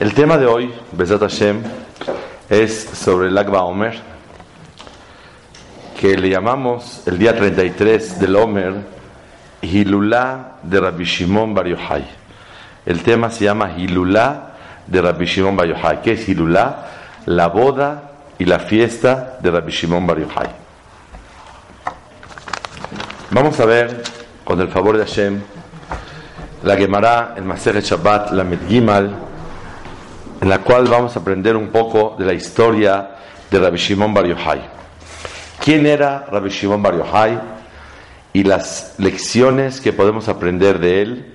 [0.00, 1.62] El tema de hoy, Besat Hashem,
[2.50, 4.00] es sobre el Agba Omer,
[5.98, 8.74] que le llamamos el día 33 del Omer,
[9.62, 12.04] Hilulá de Rabbi Shimon Bar Yochai.
[12.84, 14.54] El tema se llama Hilulá
[14.86, 16.02] de Rabbi Shimon Bar Yochai.
[16.02, 16.88] ¿Qué es Hilulá?
[17.26, 20.48] La boda y la fiesta de Rabbi Shimon Bar Yochai.
[23.30, 24.02] Vamos a ver,
[24.44, 25.40] con el favor de Hashem,
[26.62, 29.10] la Gemara, el Maser Shabbat, la Medgimal,
[30.40, 33.10] en la cual vamos a aprender un poco de la historia
[33.50, 34.60] de Rabbi Shimon Bar Yochai.
[35.62, 37.40] ¿Quién era Rabbi Shimon Bar Yochai?
[38.32, 41.32] Y las lecciones que podemos aprender de él.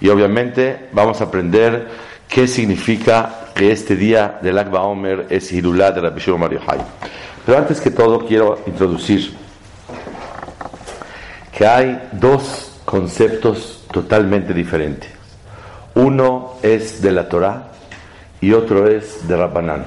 [0.00, 1.88] Y obviamente vamos a aprender
[2.28, 6.78] qué significa que este día del Akba Omer es Hirulá de Rabbi Shimon Bar Yochai.
[7.44, 9.34] Pero antes que todo quiero introducir
[11.56, 15.10] que hay dos conceptos totalmente diferentes.
[15.94, 17.68] Uno es de la Torah
[18.40, 19.84] y otro es de Rabbanán.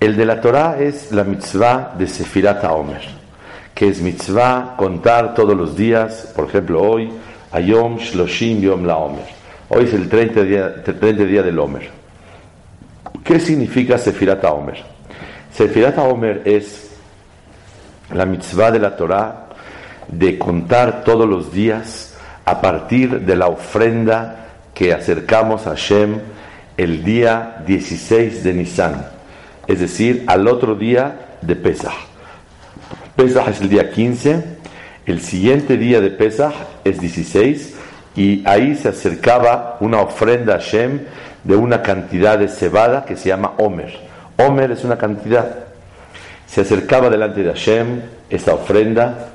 [0.00, 3.00] El de la Torah es la mitzvah de Sefirat Omer,
[3.74, 7.10] que es mitzvah contar todos los días, por ejemplo hoy,
[7.52, 9.24] Ayom Shloshim Yom La Omer.
[9.70, 11.90] Hoy es el 30 día, 30 día del Omer.
[13.24, 14.82] ¿Qué significa Sefirat Omer?
[15.52, 16.90] Sefirat Omer es
[18.14, 19.48] la mitzvah de la Torah
[20.08, 22.07] de contar todos los días
[22.48, 26.18] a partir de la ofrenda que acercamos a Hashem
[26.78, 29.06] el día 16 de Nisan,
[29.66, 31.92] es decir, al otro día de Pesach.
[33.16, 34.44] Pesach es el día 15,
[35.04, 36.54] el siguiente día de Pesach
[36.84, 37.74] es 16
[38.16, 41.00] y ahí se acercaba una ofrenda a Hashem
[41.44, 43.94] de una cantidad de cebada que se llama Omer.
[44.38, 45.66] Omer es una cantidad.
[46.46, 49.32] Se acercaba delante de Hashem esta ofrenda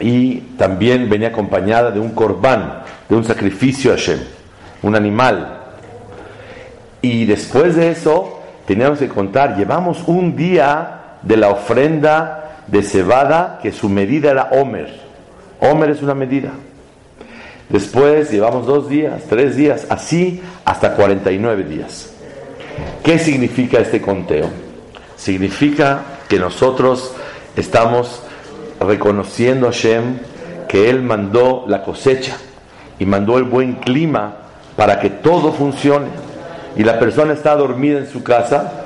[0.00, 4.18] y también venía acompañada de un corbán, de un sacrificio a Hashem,
[4.82, 5.60] un animal.
[7.00, 13.58] Y después de eso, teníamos que contar, llevamos un día de la ofrenda de cebada,
[13.62, 15.00] que su medida era Homer.
[15.60, 16.50] Homer es una medida.
[17.68, 22.10] Después llevamos dos días, tres días, así hasta 49 días.
[23.02, 24.48] ¿Qué significa este conteo?
[25.16, 27.14] Significa que nosotros
[27.56, 28.22] estamos
[28.80, 30.18] reconociendo a Hashem
[30.68, 32.36] que Él mandó la cosecha
[32.98, 34.34] y mandó el buen clima
[34.76, 36.08] para que todo funcione
[36.76, 38.84] y la persona está dormida en su casa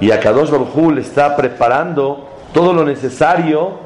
[0.00, 3.80] y a Kadosh Baruj le está preparando todo lo necesario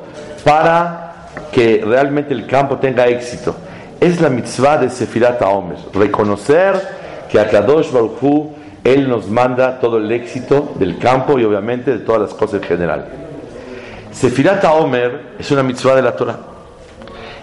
[0.45, 3.55] para que realmente el campo tenga éxito.
[4.01, 6.75] Es la mitzvah de Sefirat Omer, reconocer
[7.29, 8.53] que a Kadosh Baruj
[8.85, 12.69] él nos manda todo el éxito del campo y obviamente de todas las cosas en
[12.69, 13.26] general.
[14.17, 16.39] Sefirat Omer es una mitzvah de la Torah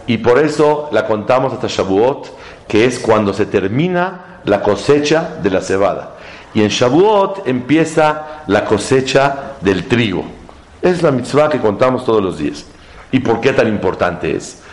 [0.07, 2.35] y por eso la contamos hasta Shavuot,
[2.67, 6.16] que es cuando se termina la cosecha de la cebada.
[6.56, 10.25] Y en Shavuot empieza la cosecha del trigo.
[10.81, 12.66] Es la mitzvah que contamos todos los días.
[13.12, 14.63] ¿Y por qué tan importante es?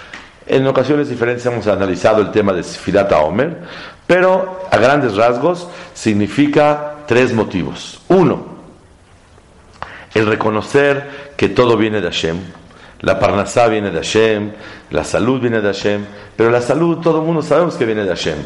[0.47, 3.59] En ocasiones diferentes hemos analizado el tema de Sfirat Omer,
[4.06, 8.00] pero a grandes rasgos significa tres motivos.
[8.09, 8.59] Uno,
[10.15, 12.38] el reconocer que todo viene de Hashem.
[13.00, 14.53] La parnasá viene de Hashem,
[14.91, 16.04] la salud viene de Hashem,
[16.37, 18.37] pero la salud todo el mundo sabemos que viene de Hashem.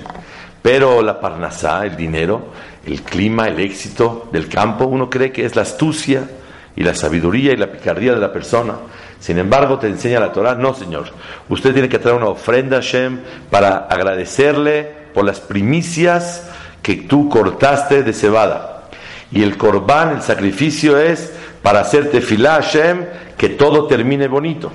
[0.62, 2.52] Pero la parnasá, el dinero,
[2.86, 6.28] el clima, el éxito del campo, uno cree que es la astucia
[6.76, 8.74] y la sabiduría y la picardía de la persona.
[9.20, 11.06] Sin embargo, te enseña la Torah, no, Señor.
[11.48, 13.20] Usted tiene que traer una ofrenda a Hashem
[13.50, 16.48] para agradecerle por las primicias
[16.82, 18.84] que tú cortaste de cebada.
[19.32, 21.32] Y el corbán, el sacrificio es
[21.64, 23.06] para hacerte filá Hashem,
[23.38, 24.70] que todo termine bonito.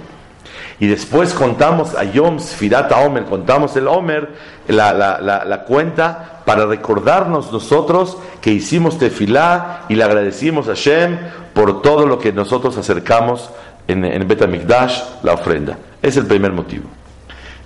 [0.79, 4.27] Y después contamos a Yom Sfirat Omer, contamos el Omer,
[4.67, 11.19] la, la, cuenta, para recordarnos nosotros que hicimos tefilá y le agradecimos a Shem
[11.53, 13.51] por todo lo que nosotros acercamos
[13.87, 15.77] en, en Betamikdash, la ofrenda.
[16.01, 16.85] Es el primer motivo.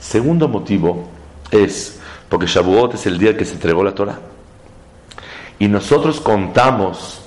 [0.01, 1.07] Segundo motivo
[1.49, 1.97] es
[2.27, 4.19] porque Shavuot es el día que se entregó la Torah.
[5.59, 7.21] Y nosotros contamos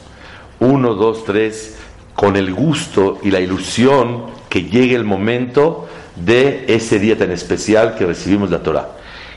[0.60, 1.75] uno, dos, tres,
[2.16, 5.86] con el gusto y la ilusión que llegue el momento
[6.16, 8.88] de ese día tan especial que recibimos la Torah.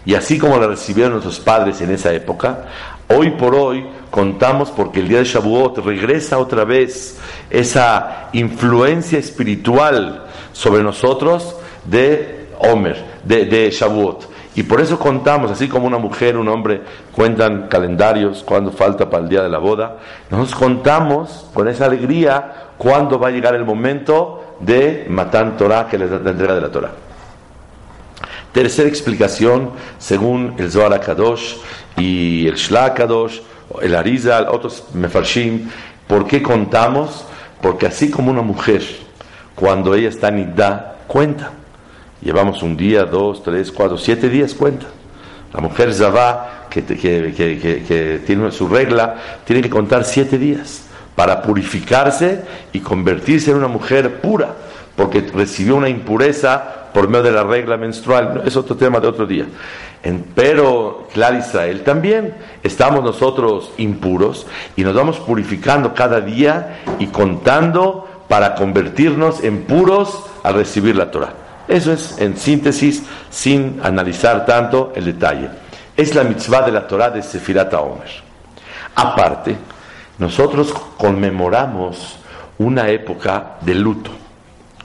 [0.06, 2.66] Y así como la recibieron nuestros padres en esa época,
[3.10, 10.26] hoy por hoy contamos porque el día de Shavuot regresa otra vez esa influencia espiritual
[10.54, 14.30] sobre nosotros de Omer, de, de Shavuot.
[14.56, 19.24] Y por eso contamos, así como una mujer, un hombre cuentan calendarios cuando falta para
[19.24, 20.00] el día de la boda,
[20.30, 25.98] nosotros contamos con esa alegría cuando va a llegar el momento de Matan Torah, que
[25.98, 26.92] es la entrega de la Torah.
[28.54, 31.58] Tercera explicación, según el Zohar Kadosh
[31.98, 33.42] y el Shla Kadosh,
[33.82, 35.70] el Arizal, otros Mefarshim,
[36.08, 37.26] ¿por qué contamos?
[37.62, 38.82] Porque así como una mujer,
[39.56, 41.52] cuando ella está en Idda, cuenta.
[42.22, 44.86] Llevamos un día, dos, tres, cuatro, siete días, cuenta.
[45.54, 50.86] La mujer Zavá, que tiene su regla, tiene que contar siete días
[51.20, 54.56] para purificarse y convertirse en una mujer pura,
[54.96, 58.44] porque recibió una impureza por medio de la regla menstrual.
[58.46, 59.44] Es otro tema de otro día.
[60.34, 68.24] pero, claro, Israel también estamos nosotros impuros y nos vamos purificando cada día y contando
[68.30, 71.34] para convertirnos en puros al recibir la Torah.
[71.68, 75.50] Eso es en síntesis, sin analizar tanto el detalle.
[75.98, 78.08] Es la mitzvah de la Torah de Sefirat Omer.
[78.96, 79.58] Aparte,
[80.20, 82.18] nosotros conmemoramos
[82.58, 84.12] una época de luto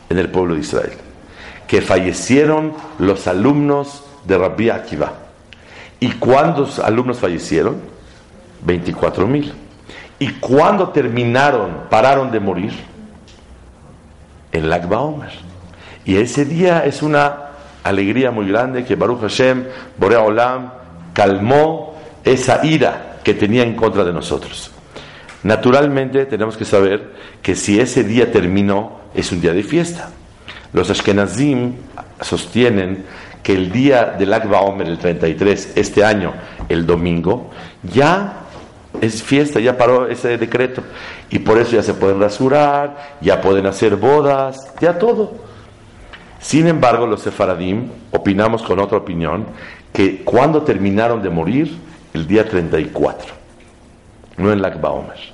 [0.09, 0.93] en el pueblo de Israel,
[1.67, 5.13] que fallecieron los alumnos de Rabbi Akiva.
[5.99, 7.81] ¿Y cuántos alumnos fallecieron?
[8.65, 9.53] 24 mil.
[10.21, 12.73] ¿Y cuándo terminaron, pararon de morir?
[14.53, 15.33] En Lag Omer.
[16.05, 17.49] Y ese día es una
[17.83, 19.65] alegría muy grande que Baruch Hashem,
[19.99, 20.71] Borea Olam,
[21.13, 24.74] calmó esa ira que tenía en contra de nosotros.
[25.45, 27.13] Naturalmente tenemos que saber
[27.43, 30.09] que si ese día terminó, es un día de fiesta.
[30.73, 31.75] Los Ashkenazim
[32.23, 33.05] sostienen
[33.43, 36.33] que el día del Akba Omer, el 33, este año,
[36.71, 37.51] el domingo,
[37.83, 38.39] ya
[39.03, 40.83] es fiesta, ya paró ese decreto.
[41.29, 45.35] Y por eso ya se pueden rasurar, ya pueden hacer bodas, ya todo.
[46.41, 49.45] Sin embargo, los sefaradim opinamos con otra opinión,
[49.93, 51.77] que cuando terminaron de morir,
[52.15, 53.35] el día 34,
[54.39, 55.34] no en Akba Omer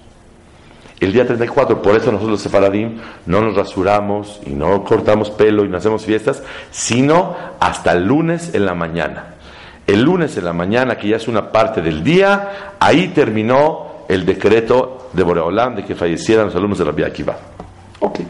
[1.00, 5.64] el día 34, por eso nosotros los separadim no nos rasuramos y no cortamos pelo
[5.64, 9.34] y no hacemos fiestas, sino hasta el lunes en la mañana.
[9.86, 14.26] El lunes en la mañana, que ya es una parte del día, ahí terminó el
[14.26, 17.36] decreto de Boreolam de que fallecieran los alumnos de la Vía Akiva.
[18.00, 18.20] Ok.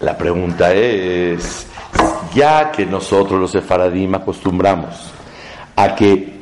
[0.00, 1.66] La pregunta es,
[2.34, 5.12] ya que nosotros los sefaradim acostumbramos
[5.76, 6.39] a que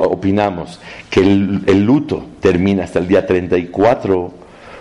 [0.00, 0.80] opinamos
[1.10, 4.32] que el, luto termina hasta el día 34,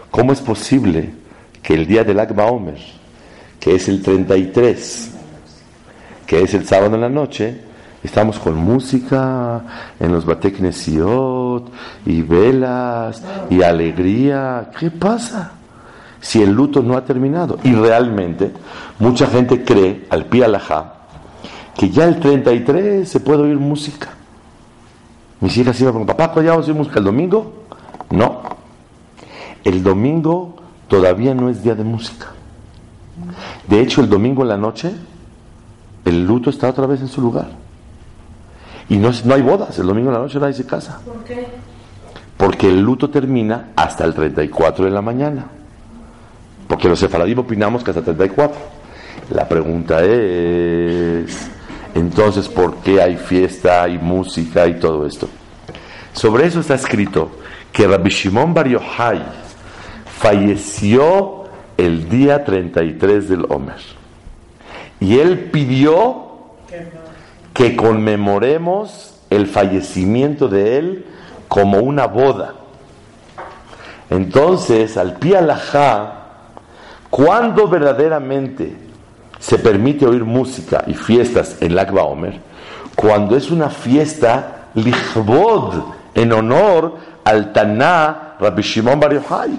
[0.10, 1.12] ¿cómo es posible
[1.62, 2.80] que el día del Akba Omer,
[3.60, 5.12] que es el 33,
[6.26, 7.62] que es el sábado en la noche,
[8.04, 11.72] estamos con música en los Bateknesiot
[12.06, 14.72] y velas y alegría?
[14.80, 15.52] ¿Qué pasa?
[16.20, 17.60] Si el luto no ha terminado.
[17.64, 18.52] Y realmente,
[18.98, 20.94] mucha gente cree, al pie alajá,
[21.78, 24.17] que ya el 33 se puede oír música.
[25.42, 27.54] Mis hijas iban con papá, ¿ya vamos a música el domingo?
[28.10, 28.42] No.
[29.64, 30.56] El domingo
[30.88, 32.28] todavía no es día de música.
[33.68, 34.94] De hecho, el domingo en la noche,
[36.06, 37.50] el luto está otra vez en su lugar.
[38.90, 41.02] Y no, no hay bodas, el domingo en la noche nadie se casa.
[41.06, 41.46] ¿Por qué?
[42.38, 45.48] Porque el luto termina hasta el 34 de la mañana.
[46.68, 48.58] Porque los sefaradimos opinamos que hasta el 34.
[49.32, 51.52] La pregunta es,
[51.98, 55.28] entonces, ¿por qué hay fiesta y música y todo esto?
[56.14, 57.32] Sobre eso está escrito
[57.72, 59.24] que Rabbi Shimon Bar Yochai
[60.06, 61.46] falleció
[61.76, 63.82] el día 33 del Omer.
[65.00, 66.28] Y él pidió
[67.54, 71.06] que conmemoremos el fallecimiento de él
[71.48, 72.54] como una boda.
[74.12, 76.14] Entonces, al pie alajá,
[77.10, 78.87] cuando verdaderamente
[79.40, 82.40] se permite oír música y fiestas en Lag Omer
[82.96, 85.84] cuando es una fiesta lichvod
[86.16, 89.52] en honor al Taná Rabbi Shimon Bar Yochai.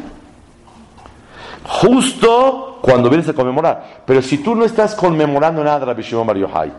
[1.64, 4.02] Justo cuando vienes a conmemorar.
[4.04, 6.72] Pero si tú no estás conmemorando nada de Rabbi Shimon Bar Yochai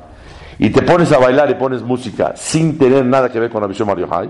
[0.58, 3.74] y te pones a bailar y pones música sin tener nada que ver con Rabbi
[3.74, 4.30] Shimon Bar Yochai,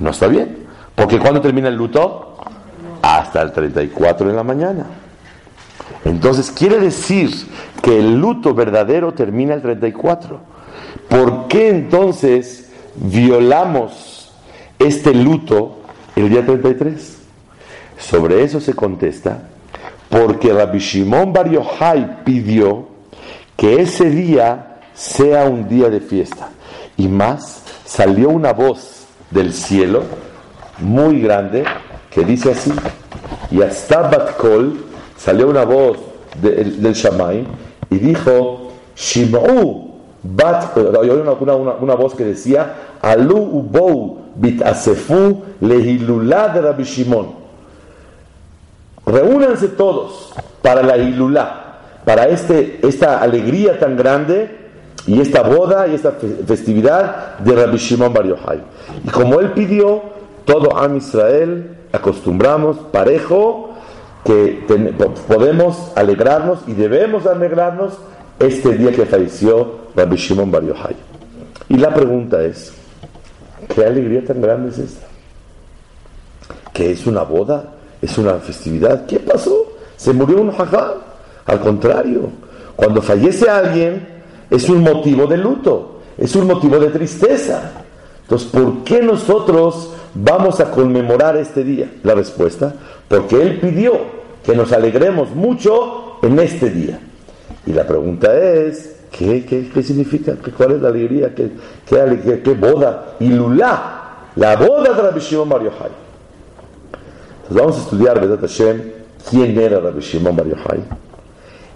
[0.00, 0.66] no está bien.
[0.96, 2.38] Porque cuando termina el luto?
[3.02, 4.86] Hasta el 34 de la mañana.
[6.04, 7.30] Entonces quiere decir
[7.82, 10.40] que el luto verdadero termina el 34.
[11.08, 14.32] ¿Por qué entonces violamos
[14.78, 15.80] este luto
[16.14, 17.18] el día 33?
[17.98, 19.48] Sobre eso se contesta,
[20.08, 22.88] porque Rabbi Shimon Bar Yochai pidió
[23.56, 26.50] que ese día sea un día de fiesta.
[26.96, 30.04] Y más, salió una voz del cielo
[30.78, 31.64] muy grande
[32.10, 32.72] que dice así,
[33.50, 34.84] y hasta Batkol
[35.16, 35.98] salió una voz
[36.40, 37.46] del Shamay
[37.92, 39.90] y dijo, Shim'u
[40.22, 47.42] bat, una, una, una, voz que decía, Alu ubou bitasefu lehilulá de Rabbi Shimon.
[49.04, 50.32] Reúnanse todos
[50.62, 54.58] para la hilulá, para este, esta alegría tan grande
[55.06, 56.12] y esta boda y esta
[56.46, 58.62] festividad de Rabbi Shimon Bar Yochai.
[59.04, 60.02] Y como él pidió,
[60.44, 63.71] todo Am Israel acostumbramos parejo
[64.24, 64.64] que
[65.26, 67.94] podemos alegrarnos y debemos alegrarnos
[68.38, 70.96] este día que falleció Rabbi Shimon Bar Yochai.
[71.68, 72.72] Y la pregunta es,
[73.74, 75.06] ¿qué alegría tan grande es esta?
[76.72, 77.64] ¿Que es una boda?
[78.00, 79.06] ¿Es una festividad?
[79.06, 79.66] ¿Qué pasó?
[79.96, 80.94] ¿Se murió un jajá?
[81.46, 82.30] Al contrario,
[82.76, 84.06] cuando fallece alguien,
[84.50, 87.81] es un motivo de luto, es un motivo de tristeza.
[88.22, 91.90] Entonces, ¿por qué nosotros vamos a conmemorar este día?
[92.02, 92.74] La respuesta,
[93.08, 97.00] porque Él pidió que nos alegremos mucho en este día.
[97.66, 100.34] Y la pregunta es, ¿qué, qué, significa?
[100.56, 101.34] ¿Cuál es la alegría?
[101.34, 101.50] ¿Qué,
[101.86, 103.14] qué, qué boda?
[103.20, 105.90] Ilulá, la boda de Rabbi Shimon Bar Yochai.
[107.42, 108.82] Entonces vamos a estudiar, ¿verdad Hashem,
[109.28, 110.46] quién era Rabbi Shimon Bar.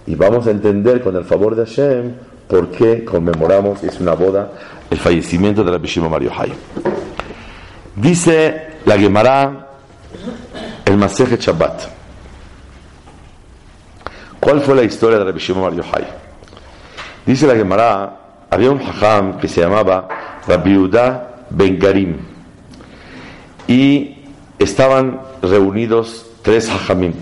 [0.05, 2.13] Y vamos a entender con el favor de Hashem
[2.47, 4.51] por qué conmemoramos, es una boda,
[4.89, 6.53] el fallecimiento de Rabbi Shimon Mario Hay.
[7.95, 9.67] Dice la Gemara,
[10.85, 11.81] el Maseje Shabbat.
[14.39, 16.07] ¿Cuál fue la historia de Rabbi Shimon Mario Hay?
[17.25, 18.17] Dice la Gemara,
[18.49, 20.07] había un hajam que se llamaba
[20.47, 22.17] Rabbi Uda Ben Garim
[23.67, 24.23] y
[24.57, 27.13] estaban reunidos tres hajamim.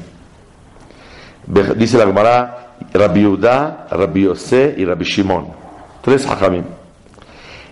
[1.75, 5.47] Dice la Gemara, Rabbi Udá, Rabbi Yosé y Rabbi Shimon.
[6.01, 6.63] Tres hajamim.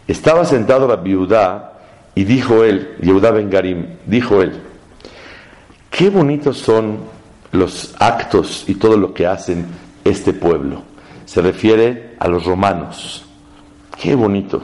[0.07, 1.73] Estaba sentado Rabbi Udá
[2.15, 4.53] y dijo él, Yehuda Ben Garim, dijo él,
[5.89, 6.99] qué bonitos son
[7.51, 9.65] los actos y todo lo que hacen
[10.03, 10.83] este pueblo.
[11.25, 13.25] Se refiere a los romanos.
[13.99, 14.61] Qué bonito.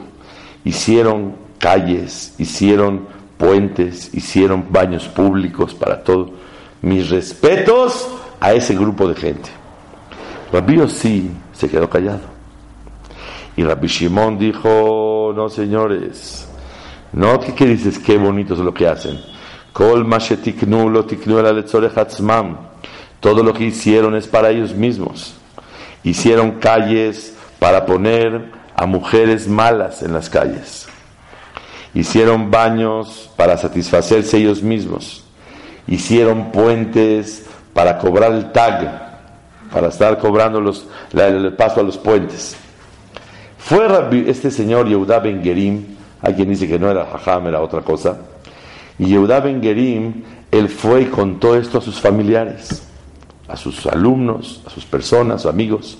[0.64, 3.06] Hicieron calles, hicieron
[3.38, 6.32] puentes, hicieron baños públicos para todo.
[6.82, 8.08] Mis respetos
[8.40, 9.50] a ese grupo de gente.
[10.52, 12.39] Rabbi sí se quedó callado.
[13.56, 16.48] Y Rabbi Shimon dijo, no señores,
[17.12, 17.98] no, ¿qué, dices?
[17.98, 19.20] Qué bonito es lo que hacen.
[23.20, 25.34] Todo lo que hicieron es para ellos mismos.
[26.02, 30.88] Hicieron calles para poner a mujeres malas en las calles.
[31.92, 35.24] Hicieron baños para satisfacerse ellos mismos.
[35.86, 39.10] Hicieron puentes para cobrar el tag
[39.72, 42.56] para estar cobrando los, el paso a los puentes.
[43.60, 43.86] Fue
[44.26, 45.84] este señor Yehuda Ben Gerim,
[46.22, 48.18] hay quien dice que no era Jajam, era otra cosa,
[48.98, 52.82] y Yehuda Ben Gerim, él fue y contó esto a sus familiares,
[53.46, 55.98] a sus alumnos, a sus personas, a sus amigos,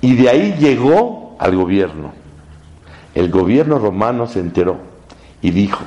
[0.00, 2.12] y de ahí llegó al gobierno.
[3.14, 4.78] El gobierno romano se enteró
[5.42, 5.84] y dijo,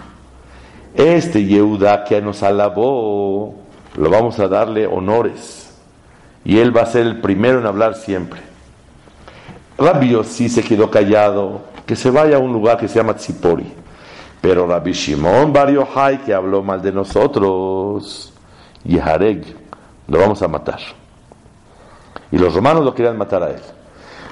[0.93, 3.55] este Yehuda que nos alabó,
[3.98, 5.75] lo vamos a darle honores
[6.46, 8.47] y él va a ser el primero en hablar siempre.
[9.77, 13.72] Rabbi Yossi se quedó callado, que se vaya a un lugar que se llama Tzipori.
[14.41, 18.34] Pero Rabbi Shimon Bar Yochai, que habló mal de nosotros,
[18.84, 19.43] y Hareg,
[20.07, 20.79] lo vamos a matar.
[22.31, 23.62] Y los romanos lo querían matar a él.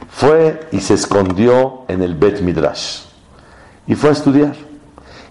[0.10, 3.04] Fue y se escondió en el Bet Midrash.
[3.88, 4.56] Y fue a estudiar.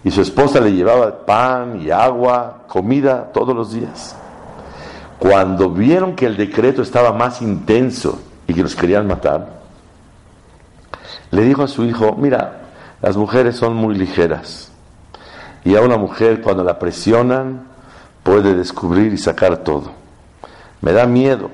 [0.05, 4.15] Y su esposa le llevaba pan y agua, comida todos los días.
[5.19, 9.64] Cuando vieron que el decreto estaba más intenso y que los querían matar,
[11.31, 12.63] le dijo a su hijo, mira,
[13.03, 14.71] las mujeres son muy ligeras.
[15.65, 17.67] Y a una mujer cuando la presionan
[18.23, 19.93] puede descubrir y sacar todo.
[20.81, 21.51] Me da miedo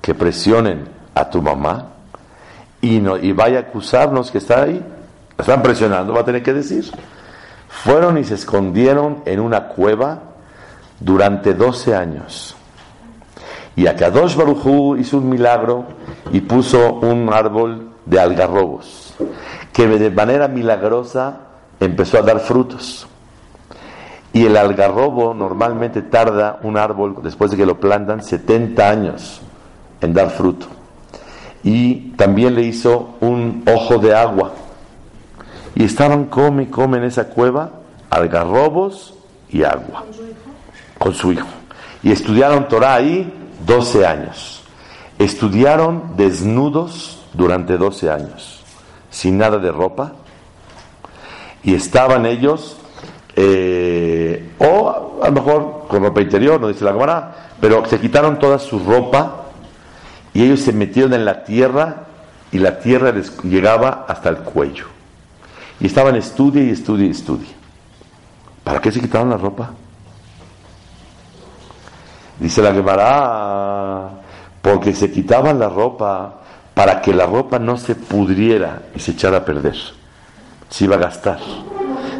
[0.00, 1.86] que presionen a tu mamá
[2.80, 4.84] y, no, y vaya a acusarnos que está ahí.
[5.36, 6.90] La están presionando, va a tener que decir.
[7.68, 10.20] Fueron y se escondieron en una cueva
[11.00, 12.56] durante 12 años.
[13.74, 15.84] Y Akadosh Barujú hizo un milagro
[16.32, 19.05] y puso un árbol de algarrobos,
[19.72, 21.40] que de manera milagrosa
[21.80, 23.06] empezó a dar frutos.
[24.32, 29.40] Y el algarrobo normalmente tarda un árbol, después de que lo plantan, 70 años
[30.00, 30.66] en dar fruto.
[31.62, 34.52] Y también le hizo un ojo de agua.
[35.74, 37.70] Y estaban, come y come en esa cueva,
[38.10, 39.14] algarrobos
[39.48, 40.04] y agua.
[40.98, 41.48] Con su hijo.
[42.02, 43.32] Y estudiaron Torah ahí
[43.66, 44.62] 12 años.
[45.18, 48.55] Estudiaron desnudos durante 12 años,
[49.10, 50.12] sin nada de ropa,
[51.62, 52.76] y estaban ellos,
[53.34, 58.38] eh, o a lo mejor con ropa interior, no dice la cámara, pero se quitaron
[58.38, 59.46] toda su ropa
[60.32, 62.04] y ellos se metieron en la tierra
[62.52, 64.86] y la tierra les llegaba hasta el cuello.
[65.80, 67.48] Y estaban estudia y estudia y estudia.
[68.62, 69.70] ¿Para qué se quitaron la ropa?
[72.38, 74.10] Dice la Gemara,
[74.60, 76.42] porque se quitaban la ropa
[76.76, 79.76] para que la ropa no se pudriera y se echara a perder.
[80.68, 81.38] Se iba a gastar.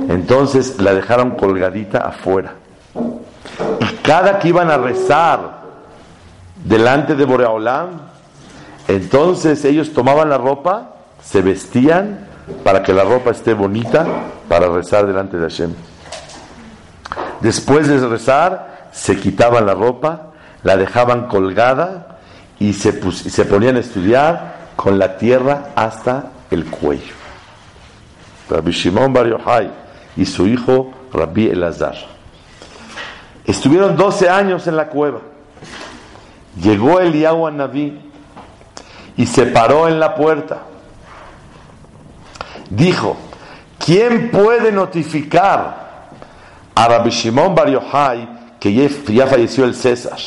[0.09, 2.55] Entonces la dejaron colgadita afuera.
[3.81, 5.61] Y cada que iban a rezar
[6.65, 8.01] delante de Boreolam,
[8.89, 12.27] entonces ellos tomaban la ropa, se vestían
[12.65, 14.07] para que la ropa esté bonita
[14.49, 15.75] para rezar delante de Hashem.
[17.43, 20.29] Después de rezar, se quitaban la ropa,
[20.63, 22.06] la dejaban colgada
[22.59, 27.15] y se, se ponían a estudiar con la tierra hasta el cuello.
[28.49, 29.71] Rabbi Shimon Bar Yochai
[30.17, 31.97] y su hijo Rabbi Elazar.
[33.45, 35.21] Estuvieron 12 años en la cueva.
[36.61, 38.01] Llegó Eliyahu a Naví
[39.17, 40.63] y se paró en la puerta.
[42.71, 43.17] Dijo,
[43.79, 45.87] ¿quién puede notificar
[46.75, 50.19] a Rabbi Shimon Bar Yochai que ya falleció el César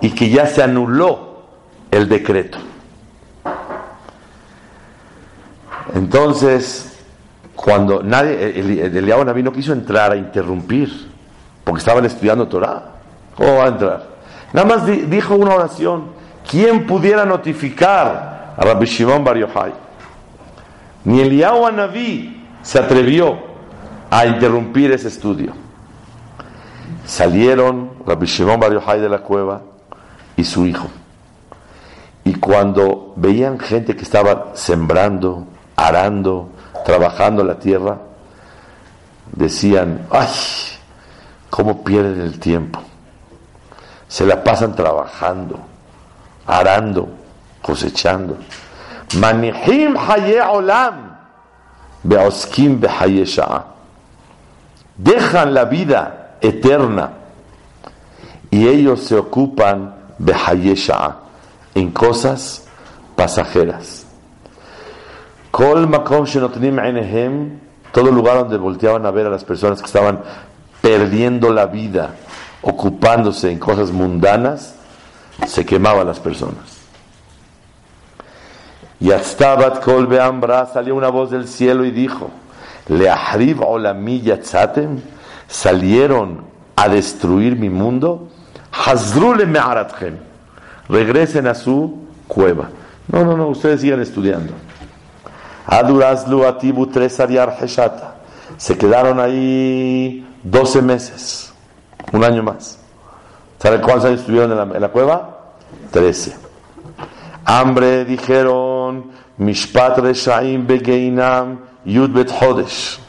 [0.00, 1.35] y que ya se anuló
[1.90, 2.58] el decreto?
[5.94, 6.96] Entonces,
[7.54, 11.08] cuando nadie, el, el, Naví no quiso entrar a interrumpir,
[11.64, 12.82] porque estaban estudiando Torah,
[13.34, 14.06] ¿cómo va a entrar?
[14.52, 16.10] Nada más dijo una oración,
[16.48, 19.72] ¿quién pudiera notificar a Rabbi Shimon Bar Yochai?
[21.04, 23.38] Ni Eliyahu Naví se atrevió
[24.10, 25.52] a interrumpir ese estudio.
[27.04, 29.62] Salieron Rabbi Shimon Bar Yochai de la cueva
[30.36, 30.88] y su hijo.
[32.26, 36.48] Y cuando veían gente que estaba sembrando, arando,
[36.84, 37.98] trabajando la tierra,
[39.30, 40.26] decían, ay,
[41.48, 42.80] cómo pierden el tiempo.
[44.08, 45.60] Se la pasan trabajando,
[46.48, 47.08] arando,
[47.62, 48.38] cosechando.
[49.20, 51.16] Manihim haye olam,
[52.02, 52.80] beoskim
[54.96, 57.10] Dejan la vida eterna
[58.50, 60.74] y ellos se ocupan behaye
[61.76, 62.64] en cosas
[63.14, 64.06] pasajeras.
[65.50, 66.24] Kol makom
[67.92, 70.20] todo lugar donde volteaban a ver a las personas que estaban
[70.80, 72.14] perdiendo la vida,
[72.62, 74.74] ocupándose en cosas mundanas,
[75.46, 76.78] se quemaban las personas.
[78.98, 82.30] Y Yastabat kol beambra salió una voz del cielo y dijo:
[82.88, 85.00] Leahrib olami yatzatem,
[85.46, 88.28] salieron a destruir mi mundo.
[88.72, 90.16] Hazrule me'aratchem,
[90.88, 92.70] regresen a su cueva.
[93.08, 94.52] No, no, no, ustedes sigan estudiando.
[95.66, 98.14] Adurazlu Atibu tres Heshata.
[98.56, 101.52] Se quedaron ahí 12 meses,
[102.12, 102.78] un año más.
[103.58, 105.54] ¿Saben cuántos años estuvieron en la, cueva?
[105.90, 106.36] 13.
[107.44, 113.00] Hambre, dijeron, Mishpat Reshaim Begeinam Yudbet Hodesh.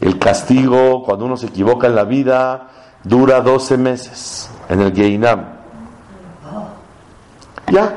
[0.00, 2.68] El castigo, cuando uno se equivoca en la vida,
[3.04, 5.57] dura 12 meses en el Geinam.
[7.70, 7.96] Ya,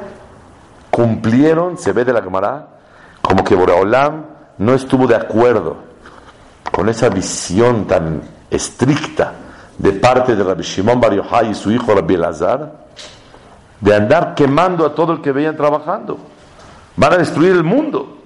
[0.89, 2.67] cumplieron, se ve de la cámara,
[3.21, 4.25] como que Boraholam
[4.57, 5.77] no estuvo de acuerdo
[6.71, 9.34] con esa visión tan estricta
[9.77, 11.13] de parte de Rabbi Shimon Bar
[11.49, 12.71] y su hijo Rabbi Elazar,
[13.79, 16.17] de andar quemando a todo el que veían trabajando.
[16.95, 18.17] Van a destruir el mundo.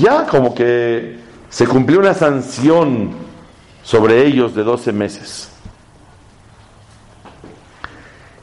[0.00, 3.12] Ya como que se cumplió una sanción
[3.84, 5.55] sobre ellos de 12 meses.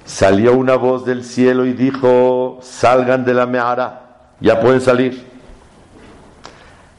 [0.06, 4.04] Salió una voz del cielo y dijo, salgan de la Meara
[4.44, 5.26] ya pueden salir.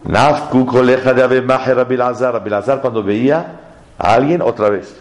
[0.03, 2.33] Nafku coleja de Abemaje Rabilazar.
[2.33, 3.61] Rabilazar cuando veía
[3.99, 4.97] a alguien otra vez,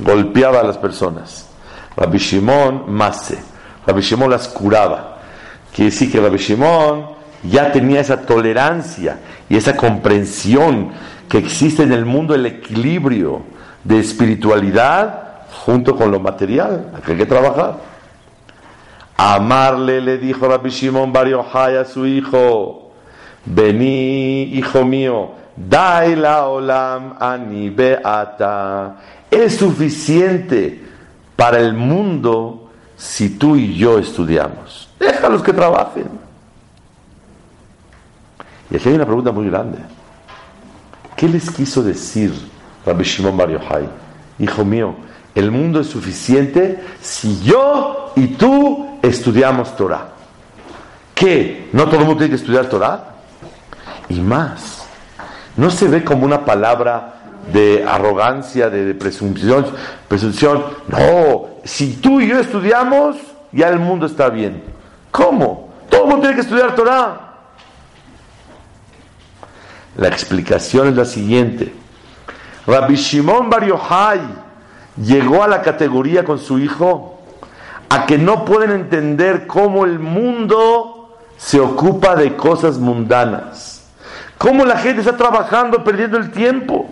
[0.00, 1.48] golpeaba a las personas.
[1.96, 3.38] Rabbi Shimon Mase.
[3.86, 5.18] Rabbi Shimon las curaba.
[5.72, 7.10] Quiere decir que Rabbi Shimon
[7.44, 10.90] ya tenía esa tolerancia y esa comprensión
[11.28, 13.42] que existe en el mundo el equilibrio
[13.84, 15.27] de espiritualidad
[15.68, 17.76] junto con lo material, que hay que trabajar.
[19.18, 22.92] Amarle le dijo Rabbi Shimon Bar a su hijo,
[23.44, 28.96] vení, hijo mío, dai la olam ani beata.
[29.30, 30.86] Es suficiente
[31.36, 34.88] para el mundo si tú y yo estudiamos.
[34.98, 36.08] Déjalos que trabajen.
[38.70, 39.76] Y aquí hay una pregunta muy grande.
[41.14, 42.32] ¿Qué les quiso decir
[42.86, 43.50] Rabbi Shimon Bar
[44.38, 45.07] Hijo mío,
[45.38, 50.08] el mundo es suficiente si yo y tú estudiamos Torah.
[51.14, 51.68] ¿Qué?
[51.72, 53.14] ¿No todo el mundo tiene que estudiar Torah?
[54.08, 54.84] Y más.
[55.56, 57.14] No se ve como una palabra
[57.52, 59.66] de arrogancia, de, presunción,
[60.08, 60.64] presunción.
[60.88, 63.16] No, si tú y yo estudiamos,
[63.52, 64.64] ya el mundo está bien.
[65.12, 65.68] ¿Cómo?
[65.88, 67.20] Todo el mundo tiene que estudiar Torah.
[69.96, 71.72] La explicación es la siguiente.
[72.66, 74.47] Rabbi Shimon Bar Yochai
[75.02, 77.20] llegó a la categoría con su hijo
[77.88, 83.86] a que no pueden entender cómo el mundo se ocupa de cosas mundanas.
[84.36, 86.88] Cómo la gente está trabajando perdiendo el tiempo.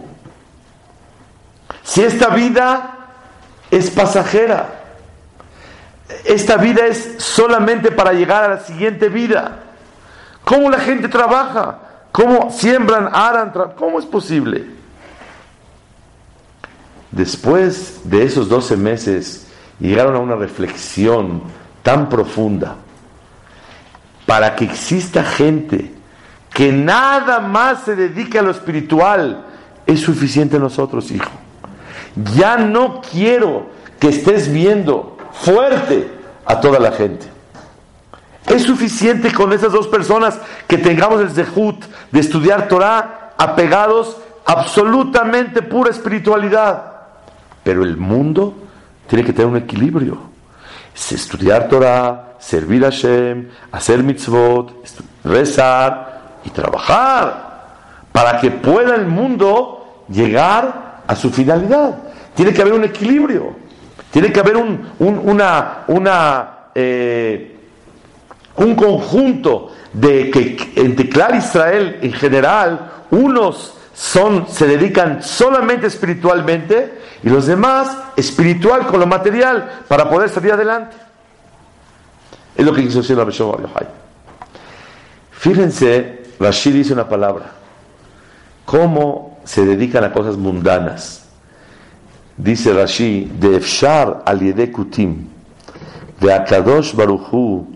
[1.83, 2.97] Si esta vida
[3.71, 4.69] es pasajera,
[6.25, 9.61] esta vida es solamente para llegar a la siguiente vida.
[10.45, 11.79] ¿Cómo la gente trabaja?
[12.13, 13.53] ¿Cómo siembran, aran?
[13.77, 14.76] ¿Cómo es posible?
[17.17, 19.47] Después de esos 12 meses,
[19.81, 21.45] llegaron a una reflexión
[21.83, 22.77] tan profunda
[24.27, 25.95] para que exista gente
[26.53, 29.47] que nada más se dedique a lo espiritual,
[29.87, 31.31] es suficiente nosotros, hijo.
[32.35, 36.11] Ya no quiero que estés viendo fuerte
[36.45, 37.27] a toda la gente.
[38.47, 45.63] Es suficiente con esas dos personas que tengamos el zehut de estudiar Torah apegados absolutamente
[45.63, 46.96] pura espiritualidad.
[47.67, 48.55] Pero el mundo
[49.09, 50.17] tiene que tener un equilibrio.
[50.95, 54.73] Es estudiar Torah, servir a Hashem, hacer mitzvot,
[55.25, 57.65] rezar y trabajar
[58.13, 61.99] para que pueda el mundo llegar a su finalidad.
[62.37, 63.57] Tiene que haber un equilibrio,
[64.13, 67.57] tiene que haber un, una, eh,
[68.59, 77.01] un conjunto de que en Teclar Israel en general, unos son, se dedican solamente espiritualmente
[77.23, 80.95] y los demás espiritual con lo material para poder salir adelante.
[82.55, 83.87] Es lo que quiso decir la Yohai.
[85.31, 87.53] Fíjense, Rashid dice una palabra.
[88.67, 91.25] ¿Cómo se dedican a cosas mundanas?
[92.37, 95.27] Dice Rashi, de Efshar al Kutim,
[96.21, 97.67] de Akadosh Baruchu,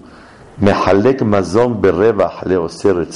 [0.58, 3.06] Mehalek Mazon Berrebach Leoser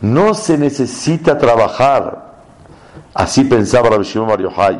[0.00, 2.26] No se necesita trabajar
[3.16, 4.78] Así pensaba Rabbi Shimon Bar Yochai.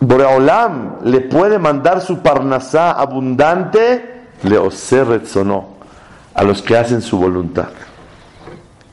[0.00, 4.58] Boreolam le puede mandar su parnasá abundante, le
[5.26, 5.76] sonó
[6.34, 7.68] a los que hacen su voluntad.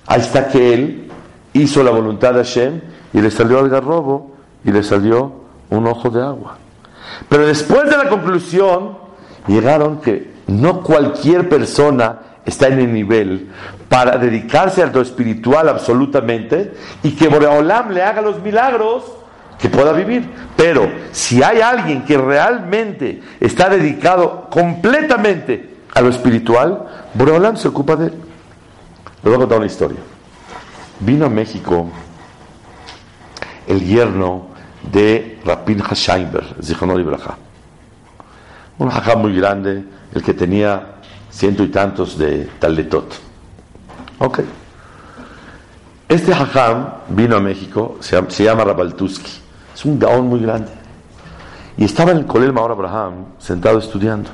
[0.07, 1.11] Ahí está que él
[1.53, 2.81] hizo la voluntad de Hashem
[3.13, 5.31] y le salió al garrobo y le salió
[5.69, 6.57] un ojo de agua.
[7.29, 8.97] Pero después de la conclusión,
[9.47, 13.49] llegaron que no cualquier persona está en el nivel
[13.89, 19.03] para dedicarse a lo espiritual absolutamente y que Boreolam le haga los milagros
[19.59, 20.29] que pueda vivir.
[20.55, 27.95] Pero si hay alguien que realmente está dedicado completamente a lo espiritual, Boreolam se ocupa
[27.95, 28.13] de él.
[29.23, 29.99] Le voy a contar una historia.
[30.99, 31.89] Vino a México
[33.67, 34.47] el yerno
[34.91, 37.37] de Rapin Hashaimber, Zichonor Ibraja.
[38.77, 40.94] Un hajam muy grande, el que tenía
[41.35, 43.13] ciento y tantos de Taletot.
[44.19, 44.39] Ok.
[46.07, 49.31] Este hajam vino a México, se, llama Rabaltuski,
[49.73, 50.71] es un gaón muy grande.
[51.77, 54.29] Y estaba en el Colel Maor Abraham, sentado estudiando.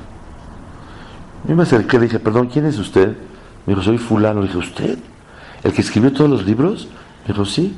[1.47, 3.17] Yo me acerqué le dije, perdón, ¿quién es usted?
[3.65, 4.41] Me dijo, soy fulano.
[4.41, 4.99] Le dije, ¿usted?
[5.63, 6.87] ¿El que escribió todos los libros?
[7.25, 7.75] Me dijo, sí.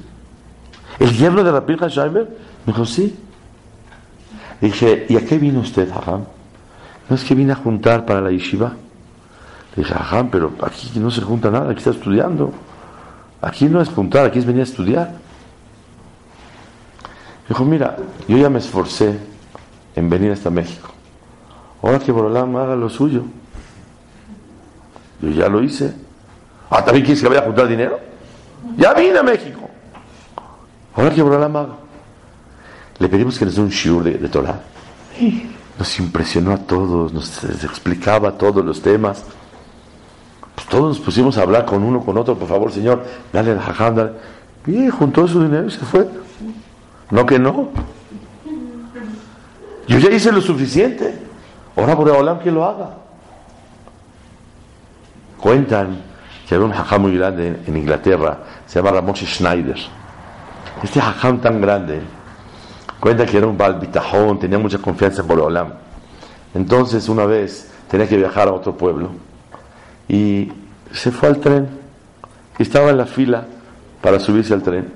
[0.99, 2.27] ¿El yerno de Rabbi Hashaimer?
[2.65, 3.15] Me dijo, sí.
[4.59, 6.25] Le dije, ¿y a qué vino usted, hajam?
[7.07, 8.73] No es que vine a juntar para la yeshiva.
[9.75, 12.51] Le dije, ajá, pero aquí no se junta nada, aquí está estudiando.
[13.41, 15.11] Aquí no es juntar, aquí es venir a estudiar.
[17.49, 19.19] Dijo, mira, yo ya me esforcé
[19.95, 20.89] en venir hasta México.
[21.81, 23.23] Ahora que Borolam haga lo suyo.
[25.21, 25.93] Yo ya lo hice.
[26.69, 27.99] Ah, ¿también quieres que vaya a juntar dinero?
[28.77, 29.69] Ya vine a México.
[30.95, 31.75] Ahora que Borolam haga.
[32.99, 34.29] Le pedimos que nos dé un shiur de, de.
[35.77, 39.25] Nos impresionó a todos, nos explicaba todos los temas.
[40.73, 43.93] Todos nos pusimos a hablar con uno, con otro, por favor, Señor, dale al jajam,
[43.93, 44.13] dale.
[44.65, 46.07] Y juntó su dinero y se fue.
[47.11, 47.69] No que no.
[49.87, 51.13] Yo ya hice lo suficiente.
[51.77, 52.89] Ahora por Olam que lo haga.
[55.39, 56.01] Cuentan
[56.49, 59.77] que había un jajam muy grande en, Inglaterra, se llama Ramón Schneider.
[60.81, 62.01] Este jajam tan grande,
[62.99, 65.73] cuenta que era un balbitajón, tenía mucha confianza en Boreolam.
[66.55, 69.11] Entonces, una vez tenía que viajar a otro pueblo
[70.07, 70.51] y
[70.93, 71.67] se fue al tren.
[72.57, 73.45] Estaba en la fila
[74.01, 74.93] para subirse al tren.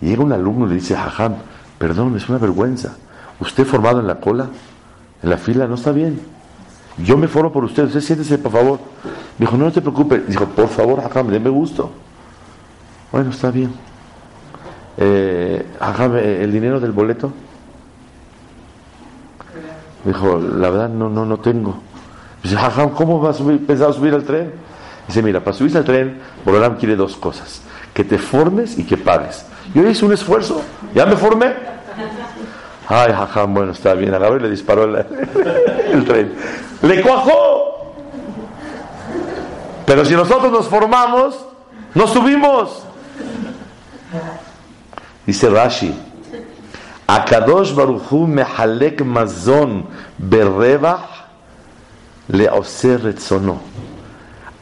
[0.00, 1.34] Y llega un alumno y le dice, Jajam,
[1.78, 2.96] perdón, es una vergüenza.
[3.40, 4.48] Usted formado en la cola,
[5.22, 6.20] en la fila, no está bien.
[6.98, 8.78] Yo me formo por usted, usted siéntese, por favor.
[9.38, 10.26] Dijo, no, no te preocupes.
[10.28, 11.90] Dijo, por favor, Jajam, déme gusto.
[13.10, 13.72] Bueno, está bien.
[14.96, 17.32] Eh, Jajam, eh, ¿el dinero del boleto?
[20.04, 21.76] Dijo, la verdad no, no, no tengo.
[22.42, 22.56] Dice,
[22.94, 24.61] ¿cómo vas a subir, pensado subir al tren?
[25.06, 27.62] Dice, mira, para subirse al tren, Borolam quiere dos cosas,
[27.92, 29.44] que te formes y que pagues.
[29.74, 30.62] Yo hice un esfuerzo,
[30.94, 31.54] ya me formé.
[32.88, 34.14] Ay, jajam, bueno, está bien.
[34.14, 34.84] Agarró y le disparó
[35.92, 36.34] el, tren.
[36.82, 37.94] ¡Le cuajó!
[39.86, 41.38] Pero si nosotros nos formamos,
[41.94, 42.84] nos subimos.
[45.26, 45.94] Dice Rashi,
[47.06, 49.86] Akadosh Baruchu mehalek mazon
[50.18, 51.26] berrebach
[52.28, 52.48] le
[52.98, 53.60] retzono.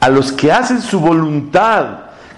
[0.01, 1.85] A los que hacen su voluntad,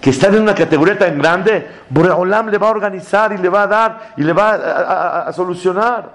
[0.01, 3.63] que están en una categoría tan grande, Boreolam le va a organizar y le va
[3.63, 6.09] a dar y le va a, solucionar.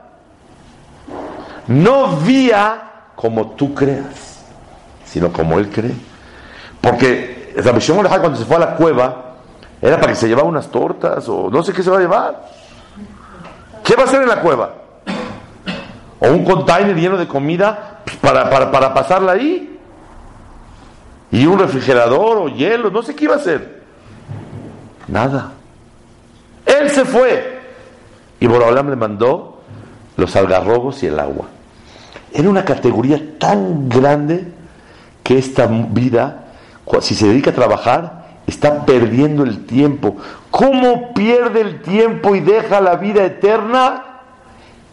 [1.69, 2.83] No vía
[3.17, 4.45] como tú creas,
[5.07, 5.95] sino como él cree.
[6.83, 9.25] Porque Rabbi Shimon cuando se fue a la cueva,
[9.81, 12.45] era para que se llevara unas tortas o no sé qué se va a llevar.
[13.83, 14.75] ¿Qué va a hacer en la cueva?
[16.21, 19.78] ¿O un container lleno de comida para, para pasarla ahí?
[21.31, 22.91] ¿Y un refrigerador o hielo?
[22.91, 23.83] No sé qué iba a hacer.
[25.07, 25.53] Nada.
[26.65, 27.59] Él se fue.
[28.41, 29.61] Y Borobalam le mandó
[30.17, 31.47] los algarrobos y el agua.
[32.33, 34.53] Era una categoría tan grande
[35.23, 36.45] que esta vida,
[37.01, 40.17] si se dedica a trabajar, está perdiendo el tiempo.
[40.51, 44.05] ¿Cómo pierde el tiempo y deja la vida eterna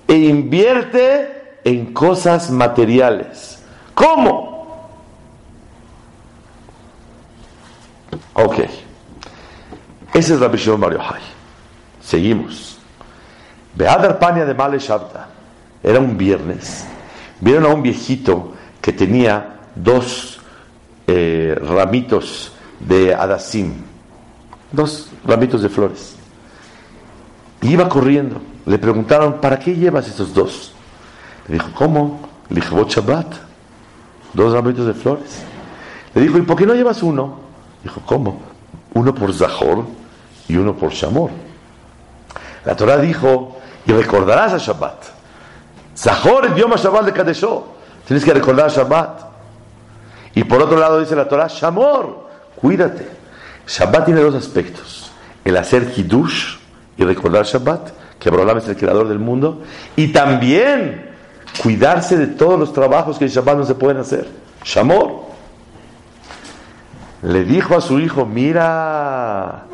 [0.07, 3.63] e invierte en cosas materiales?
[3.93, 4.54] ¿Cómo?
[8.35, 8.59] Ok.
[10.13, 11.21] Ese es Rabbi Shimon Bar Yochai.
[12.01, 12.77] Seguimos.
[13.73, 14.77] Beadar Pania de Male.
[15.81, 16.85] Era un viernes.
[17.39, 20.39] Vieron a un viejito que tenía dos
[21.07, 23.73] eh, ramitos de Adasim.
[24.71, 26.15] Dos ramitos de flores.
[27.61, 28.41] iba corriendo.
[28.65, 30.73] Le preguntaron, ¿para qué llevas esos dos?
[31.47, 32.19] Le dijo, ¿cómo?
[32.49, 33.33] Le dijo, Shabbat.
[34.33, 35.43] Dos ramitos de flores.
[36.13, 37.44] Le dijo, ¿y por qué no llevas uno?
[37.85, 38.39] Dijo, ¿cómo?
[38.95, 39.85] Uno por Zahor
[40.47, 41.29] y uno por Shamor.
[42.65, 45.03] La Torah dijo, y recordarás a Shabbat.
[45.95, 47.75] Zahor el idioma Shabbat de Kadeshó.
[48.07, 49.21] Tienes que recordar Shabbat.
[50.33, 53.07] Y por otro lado dice la Torah, Shamor, cuídate.
[53.67, 55.11] Shabbat tiene dos aspectos.
[55.43, 56.55] El hacer Kiddush
[56.97, 59.61] y recordar Shabbat, que Abraham es el creador del mundo,
[59.95, 61.11] y también
[61.61, 64.27] cuidarse de todos los trabajos que en Shabbat no se pueden hacer.
[64.63, 65.14] Shamor.
[67.25, 69.65] Le dijo a su hijo, mira,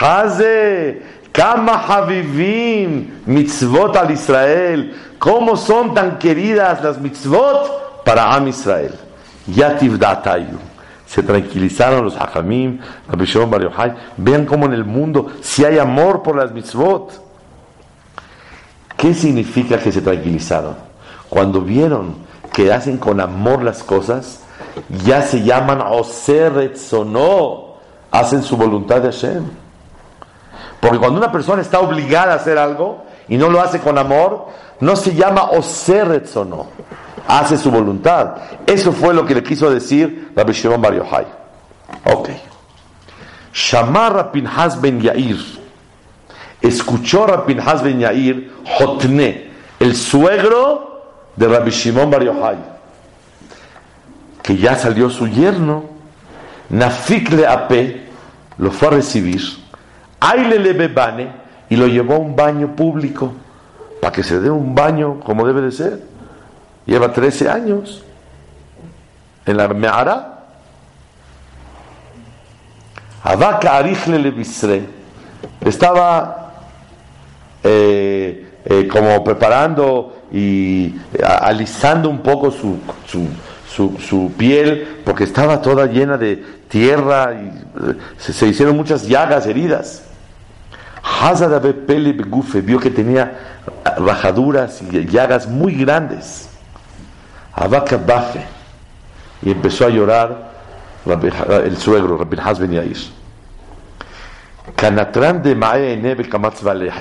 [0.00, 4.94] Haze, Kama Havivim, mitzvot al Israel.
[5.18, 8.94] ¿Cómo son tan queridas las mitzvot para Am Israel?
[9.48, 10.58] Yativ Datayu.
[11.04, 13.96] Se tranquilizaron los Hajamim, Rabbi Shimon Bar.
[14.16, 17.20] Vean cómo en el mundo, si hay amor por las mitzvot.
[18.96, 20.76] ¿Qué significa que se tranquilizaron?
[21.28, 22.14] Cuando vieron
[22.52, 24.44] que hacen con amor las cosas,
[25.04, 27.74] ya se llaman Oseret Sono,
[28.10, 29.44] hacen su voluntad de Hashem.
[30.80, 34.46] Porque cuando una persona está obligada a hacer algo y no lo hace con amor,
[34.80, 36.66] no se llama o no,
[37.28, 38.36] hace su voluntad.
[38.66, 41.26] Eso fue lo que le quiso decir Rabbi Shimon Bar Yochai.
[42.04, 42.30] Ok.
[43.52, 45.38] Shamar Pinhas ben Yair.
[46.62, 50.90] Escuchó Pinhas ben Yair, Jotne, el suegro
[51.36, 52.56] de Rabbi Shimon Bar Yochai,
[54.42, 55.84] que ya salió su yerno,
[56.70, 58.08] Nafikle Ape,
[58.58, 59.40] lo fue a recibir
[60.20, 61.32] Aile le bebane
[61.68, 63.32] y lo llevó a un baño público
[64.00, 66.00] para que se dé un baño como debe de ser.
[66.84, 68.02] Lleva 13 años
[69.46, 70.44] en la Meara.
[73.22, 75.00] Abaka Arichle le bisre
[75.60, 76.52] estaba
[77.62, 82.78] eh, eh, como preparando y alisando un poco su,
[83.70, 86.36] su, piel porque estaba toda llena de
[86.68, 87.46] tierra y
[87.90, 90.04] eh, se hicieron muchas llagas, heridas.
[91.02, 93.60] Hazadabe Pele Begufe vio que tenía
[93.96, 96.48] rajaduras y llagas muy grandes.
[97.52, 98.44] Abaka Baje
[99.42, 100.50] y empezó a llorar
[101.64, 102.96] el suegro, Rabbi Hazben Yair.
[104.76, 105.94] Canatran de Mae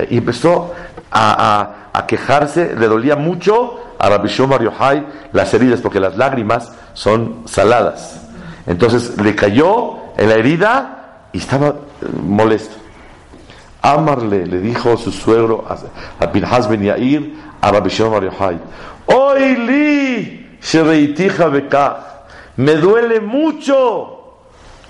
[0.10, 0.74] y empezó
[1.12, 6.72] a, a, quejarse, le dolía mucho a Rabbi Shomar Yohai las heridas, porque las lágrimas
[6.94, 8.22] son saladas.
[8.66, 11.76] Entonces le cayó en la herida y estaba
[12.24, 12.76] molesto.
[13.82, 15.66] Amarle, le dijo su suegro
[16.20, 18.60] a Pinhas ben Yair, a Rabbi Shimon Yochai,
[19.06, 21.98] Hoy li shereitija bekach,
[22.58, 24.38] me duele mucho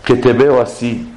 [0.04, 1.14] que te veo así.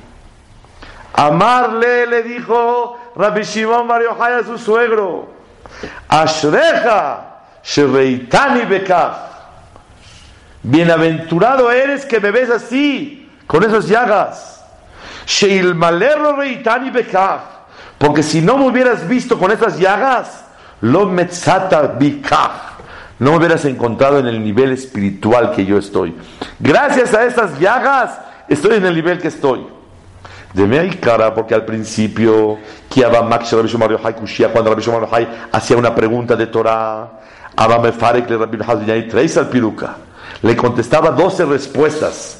[1.14, 5.28] Amarle, le dijo Rabbi Shimon Bar Yochai a su suegro,
[6.08, 7.31] Ashreja
[7.62, 8.62] shereitani
[10.62, 14.64] bienaventurado eres que me ves así, con esas llagas.
[15.26, 17.42] Sheilmalero reitani bekach,
[17.98, 20.44] porque si no me hubieras visto con esas llagas,
[20.80, 22.70] lo metzata bikah.
[23.18, 26.16] No me hubieras encontrado en el nivel espiritual que yo estoy.
[26.58, 29.66] Gracias a estas llagas estoy en el nivel que estoy.
[30.52, 32.58] De ahí cara, porque al principio,
[32.90, 35.08] cuando Rabbi Shomar
[35.50, 37.21] hacía una pregunta de Torah,
[40.42, 42.38] le contestaba 12 respuestas.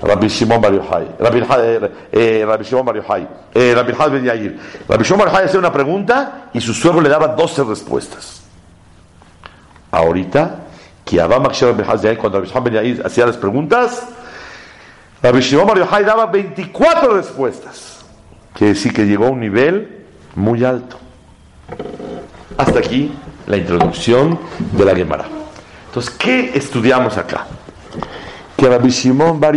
[0.00, 1.42] Rabbi Shimon Bar Yochai, Rabbi,
[2.12, 4.56] eh, Rabbi Shimon Bar Yochai, eh, Rabbi Ben Yair.
[4.88, 8.42] Rabbi Shimon Bar Yochai hacía una pregunta y su suegro le daba 12 respuestas.
[9.90, 10.60] Ahorita,
[11.04, 14.06] que cuando Rabbi Shimon Ben Yair hacía las preguntas,
[15.20, 18.04] Rabbi Shimon Bar Yochai daba 24 respuestas.
[18.54, 20.04] Quiere decir que llegó a un nivel
[20.36, 20.96] muy alto.
[22.56, 23.12] Hasta aquí
[23.48, 24.38] la introducción
[24.72, 25.24] de la Gemara.
[25.86, 27.46] Entonces, ¿qué estudiamos acá?
[28.56, 29.56] Que Rabbi Shimon Bar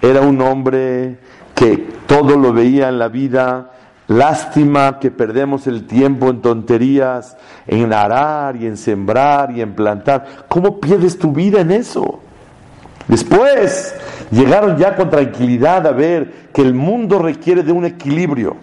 [0.00, 1.18] era un hombre
[1.54, 3.72] que todo lo veía en la vida.
[4.06, 7.36] Lástima que perdemos el tiempo en tonterías,
[7.66, 10.46] en arar y en sembrar y en plantar.
[10.48, 12.20] ¿Cómo pierdes tu vida en eso?
[13.08, 13.94] Después
[14.30, 18.56] llegaron ya con tranquilidad a ver que el mundo requiere de un equilibrio.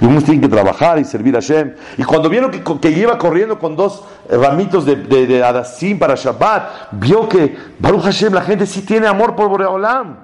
[0.00, 1.74] Y unos tienen que trabajar y servir a Hashem.
[1.96, 6.92] Y cuando vieron que, que iba corriendo con dos ramitos de, de, Adasim para Shabbat,
[6.92, 10.18] vio que Baruch Hashem, la gente sí tiene amor por Boreolam.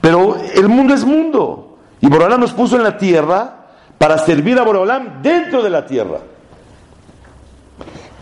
[0.00, 1.78] Pero el mundo es mundo.
[2.00, 3.56] Y Boreolam nos puso en la tierra
[3.98, 6.18] para servir a Boreolam dentro de la tierra.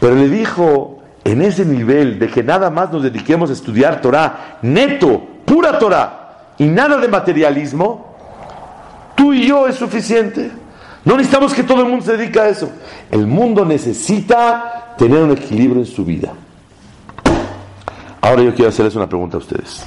[0.00, 4.58] Pero le dijo, en ese nivel de que nada más nos dediquemos a estudiar Torah,
[4.62, 8.12] neto, pura Torah, y nada de materialismo,
[9.22, 10.50] Tú y yo es suficiente.
[11.04, 12.68] No necesitamos que todo el mundo se dedique a eso.
[13.08, 16.32] El mundo necesita tener un equilibrio en su vida.
[18.20, 19.85] Ahora yo quiero hacerles una pregunta a ustedes.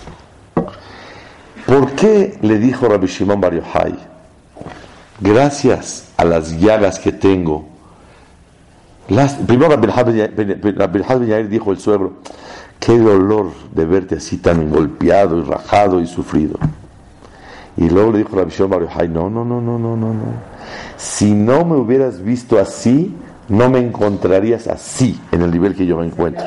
[1.66, 3.96] ¿Por qué le dijo Rabbi Shimon Bar Yochai,
[5.20, 7.68] gracias a las llagas que tengo,
[9.46, 12.22] primero Rabbi Yair dijo el suegro,
[12.80, 16.58] qué dolor de verte así tan golpeado y rajado y sufrido.
[17.78, 20.56] Y luego le dijo Rabbi Shimon no, no, no, no, no, no, no.
[20.98, 23.14] Si no me hubieras visto así,
[23.50, 26.46] no me encontrarías así en el nivel que yo me encuentro.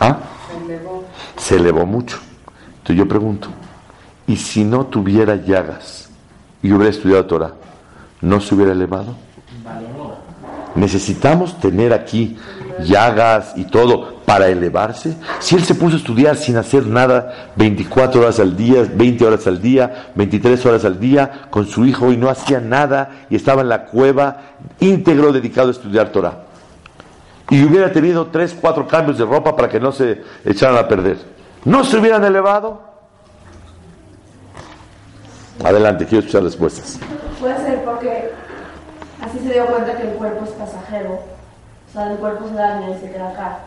[0.00, 0.18] ¿Ah?
[1.36, 2.18] Se elevó mucho.
[2.78, 3.48] Entonces yo pregunto,
[4.26, 6.08] ¿y si no tuviera llagas
[6.62, 7.52] y hubiera estudiado Torah,
[8.22, 9.14] no se hubiera elevado?
[10.74, 12.36] Necesitamos tener aquí
[12.84, 15.16] llagas y todo para elevarse.
[15.38, 19.46] Si él se puso a estudiar sin hacer nada 24 horas al día, 20 horas
[19.46, 23.62] al día, 23 horas al día con su hijo y no hacía nada y estaba
[23.62, 24.36] en la cueva
[24.80, 26.42] íntegro dedicado a estudiar Torah.
[27.48, 31.16] Y hubiera tenido 3, 4 cambios de ropa para que no se echaran a perder.
[31.64, 32.82] ¿No se hubieran elevado?
[35.64, 37.00] Adelante, quiero escuchar respuestas.
[37.40, 38.30] Puede ser porque
[39.22, 41.14] así se dio cuenta que el cuerpo es pasajero.
[41.14, 43.60] O sea, el cuerpo se daña y se queda acá.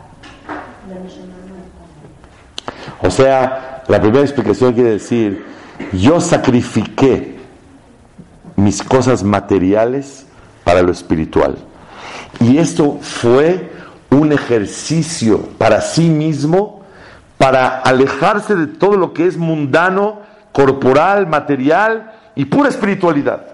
[3.02, 5.46] O sea, la primera explicación quiere decir,
[5.94, 7.39] yo sacrifiqué
[8.56, 10.26] mis cosas materiales
[10.63, 11.58] para lo espiritual.
[12.39, 13.72] Y esto fue
[14.10, 16.82] un ejercicio para sí mismo,
[17.38, 20.20] para alejarse de todo lo que es mundano,
[20.52, 23.48] corporal, material y pura espiritualidad.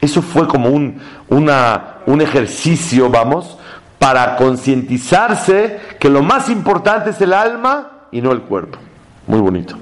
[0.00, 3.58] Eso fue como un, un ejercicio, vamos,
[4.00, 8.78] para concientizarse que lo más importante es el alma y no el cuerpo.
[9.26, 9.76] Muy bonito.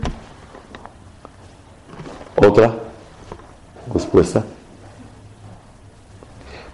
[2.34, 2.74] Otra
[3.94, 4.42] respuesta.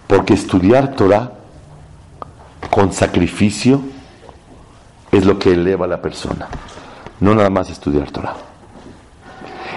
[0.07, 1.33] Porque estudiar Torah
[2.71, 3.79] con sacrificio
[5.11, 6.47] es lo que eleva a la persona.
[7.19, 8.33] No nada más estudiar Torah.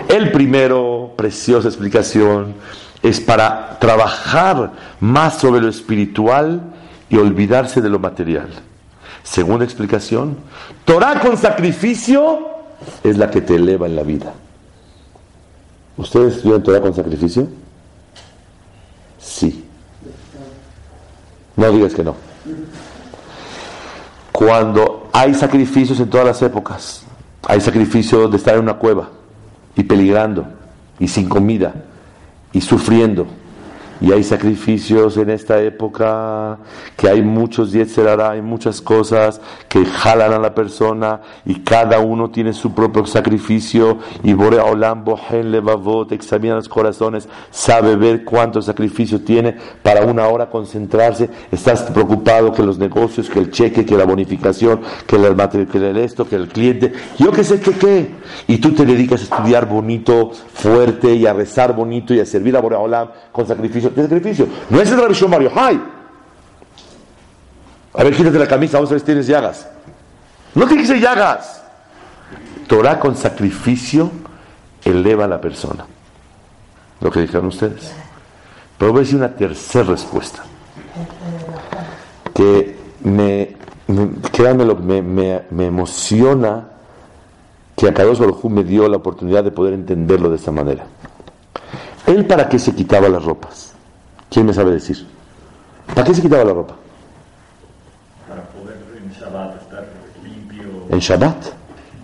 [0.08, 2.54] El primero, preciosa explicación,
[3.02, 6.62] es para trabajar más sobre lo espiritual
[7.10, 8.48] y olvidarse de lo material.
[9.22, 10.36] Segunda explicación,
[10.84, 12.48] Torah con sacrificio
[13.02, 14.32] es la que te eleva en la vida.
[15.96, 17.48] ¿Ustedes estudian Torah con sacrificio?
[19.18, 19.64] Sí.
[21.56, 22.14] No digas que no.
[24.30, 27.02] Cuando hay sacrificios en todas las épocas,
[27.46, 29.08] hay sacrificios de estar en una cueva
[29.74, 30.46] y peligrando
[31.00, 31.74] y sin comida
[32.52, 33.26] y sufriendo
[34.00, 36.58] y hay sacrificios en esta época,
[36.96, 42.30] que hay muchos yetzerara, hay muchas cosas que jalan a la persona y cada uno
[42.30, 43.98] tiene su propio sacrificio.
[44.22, 50.28] Y Borea Olam Bohen Levavot examina los corazones, sabe ver cuánto sacrificio tiene para una
[50.28, 55.68] hora concentrarse, estás preocupado que los negocios, que el cheque, que la bonificación, que el,
[55.68, 58.10] que el esto, que el cliente, yo qué sé qué qué,
[58.46, 62.56] y tú te dedicas a estudiar bonito, fuerte y a rezar bonito y a servir
[62.56, 63.94] a Borea Olam con sacrificio sacrificio.
[63.94, 64.48] ¿Qué sacrificio?
[64.70, 65.52] No es el Rabbi Mario.
[65.54, 65.82] ¡Ay!
[67.94, 69.68] A ver, quítate la camisa, vamos a ver si tienes llagas.
[70.54, 71.62] No tiene que ser llagas.
[72.66, 74.10] Torah con sacrificio
[74.84, 75.86] eleva a la persona.
[77.00, 77.92] Lo que dijeron ustedes.
[78.76, 80.44] Pero voy a decir una tercera respuesta.
[82.34, 86.68] Que me, me lo me, me, me emociona
[87.74, 90.86] que Akadosh Baruj me dio la oportunidad de poder entenderlo de esta manera.
[92.06, 93.74] ¿Él para qué se quitaba las ropas?
[94.30, 95.06] ¿Quién me sabe decir?
[95.94, 96.74] ¿Para qué se quitaba la ropa?
[98.28, 99.86] Para poder en Shabbat estar
[100.22, 100.86] limpio.
[100.90, 101.36] ¿En Shabbat?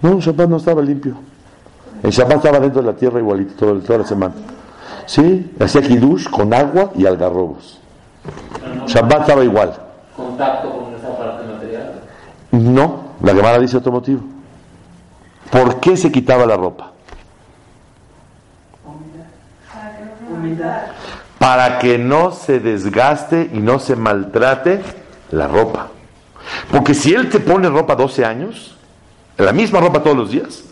[0.02, 1.14] No, en Shabbat no estaba limpio.
[2.02, 4.34] En Shabbat estaba dentro de la tierra igualito todo, toda la semana.
[5.06, 7.80] Sí, hacía kiddush con agua y algarrobos.
[8.86, 9.74] Shabbat estaba igual.
[10.16, 11.92] ¿Contacto con esa parte material?
[12.52, 14.22] No, la Gemara dice otro motivo.
[15.50, 16.94] ¿Por qué se quitaba la ropa?
[21.44, 24.80] Para que no se desgaste y no se maltrate
[25.30, 25.88] la ropa.
[26.70, 28.74] Porque si él te pone ropa 12 años,
[29.36, 30.64] la misma ropa todos los días,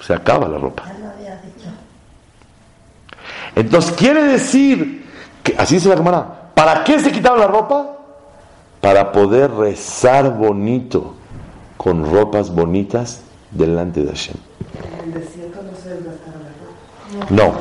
[0.00, 0.84] se acaba la ropa.
[3.54, 5.04] Entonces quiere decir
[5.42, 7.98] que, así dice la hermana, ¿para qué se quitaba la ropa?
[8.80, 11.14] Para poder rezar bonito,
[11.76, 13.20] con ropas bonitas
[13.50, 14.36] delante de Hashem.
[17.28, 17.52] No,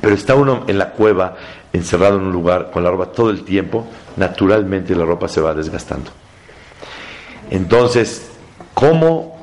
[0.00, 1.36] pero está uno en la cueva,
[1.72, 3.86] encerrado en un lugar con la ropa todo el tiempo,
[4.16, 6.10] naturalmente la ropa se va desgastando.
[7.50, 8.28] Entonces,
[8.74, 9.36] ¿cómo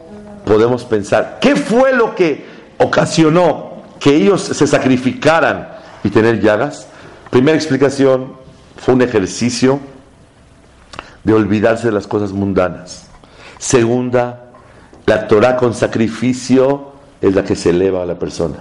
[0.46, 1.40] podemos pensar?
[1.42, 2.46] ¿Qué fue lo que
[2.78, 5.70] ocasionó que ellos se sacrificaran
[6.04, 6.88] y tener llagas?
[7.30, 8.34] Primera explicación,
[8.78, 9.80] fue un ejercicio
[11.24, 13.08] de olvidarse de las cosas mundanas.
[13.58, 14.52] Segunda,
[15.06, 18.58] la Torah con sacrificio es la que se eleva a la persona.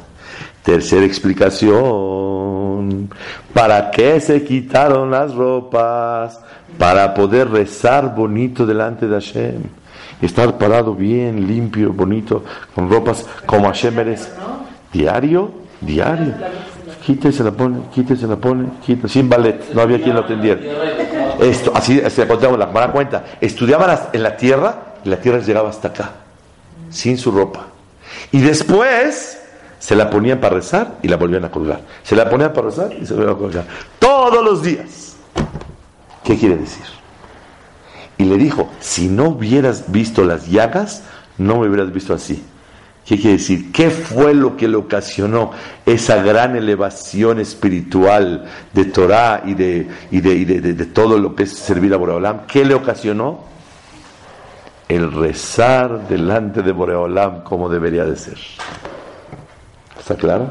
[0.64, 3.10] Tercera explicación,
[3.52, 6.40] ¿para qué se quitaron las ropas?
[6.78, 9.62] Para poder rezar bonito delante de Hashem.
[10.22, 12.44] Estar parado bien, limpio, bonito,
[12.74, 14.30] con ropas como Hashem merece.
[14.90, 15.50] Diario,
[15.82, 16.32] diario.
[17.04, 19.12] Quítese la pone, quítese la pone, quítese.
[19.12, 20.62] Sin ballet, no había quien lo atendiera.
[21.40, 23.22] Esto, así se contamos la mala cuenta.
[23.38, 26.12] Estudiaban en la tierra y la tierra llegaba hasta acá,
[26.88, 27.66] sin su ropa.
[28.32, 29.43] Y después
[29.84, 31.82] se la ponían para rezar y la volvían a colgar.
[32.02, 33.66] Se la ponían para rezar y se volvían a colgar.
[33.98, 35.16] Todos los días.
[36.24, 36.86] ¿Qué quiere decir?
[38.16, 41.02] Y le dijo, si no hubieras visto las llagas,
[41.36, 42.42] no me hubieras visto así.
[43.04, 43.72] ¿Qué quiere decir?
[43.72, 45.50] ¿Qué fue lo que le ocasionó
[45.84, 51.92] esa gran elevación espiritual de Torah y de, y de, todo lo que es servir
[51.92, 52.46] a Boreolam?
[52.46, 53.52] ¿Qué le ocasionó?
[54.88, 58.38] El rezar delante de Boreolam como debería de ser.
[60.04, 60.50] ¿Está claro?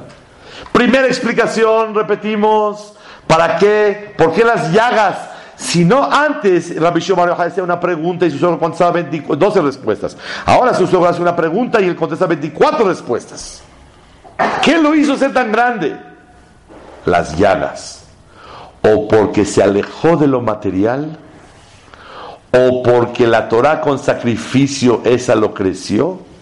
[0.72, 2.94] Primera explicación, repetimos,
[3.28, 4.16] ¿para qué?
[4.18, 5.30] ¿Por qué las llagas?
[5.56, 10.18] Si no antes, Rabbi Shimon hacía una pregunta y su suegro contestaba 12 respuestas.
[10.48, 13.62] Ahora su suegro hace una pregunta y él contesta 24 respuestas.
[14.64, 16.00] ¿Qué lo hizo ser tan grande?
[17.06, 18.06] Las llagas.
[18.82, 21.20] O porque se alejó de lo material,
[22.52, 26.33] o porque la Torah con sacrificio esa lo creció,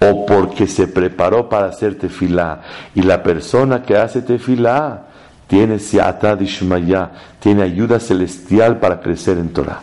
[0.00, 2.62] o porque se preparó para hacer tefilá.
[2.94, 5.06] Y la persona que hace tefilá
[5.46, 9.80] tiene siata dishmaya, tiene ayuda celestial para crecer en Torah.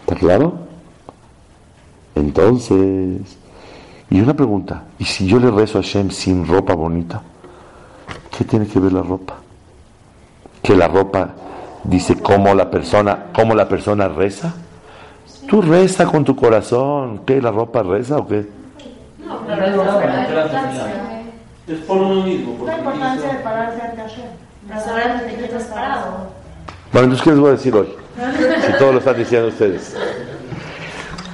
[0.00, 0.58] ¿Está claro?
[2.14, 3.38] Entonces,
[4.10, 7.22] y una pregunta, ¿y si yo le rezo a Hashem sin ropa bonita?
[8.36, 9.36] ¿Qué tiene que ver la ropa?
[10.62, 11.34] Que la ropa
[11.84, 14.54] dice cómo la persona, cómo la persona reza.
[15.48, 17.20] Tú reza con tu corazón.
[17.26, 17.40] ¿Qué?
[17.40, 18.46] ¿La ropa reza o qué?
[19.24, 19.64] No, pero
[21.66, 22.66] es por uno mismo.
[22.66, 24.26] La importancia de pararse ante Hashem.
[24.68, 26.28] Para saber de qué estás parado.
[26.92, 27.88] Bueno, entonces, ¿qué les voy a decir hoy?
[28.66, 29.96] Si todos lo están diciendo ustedes.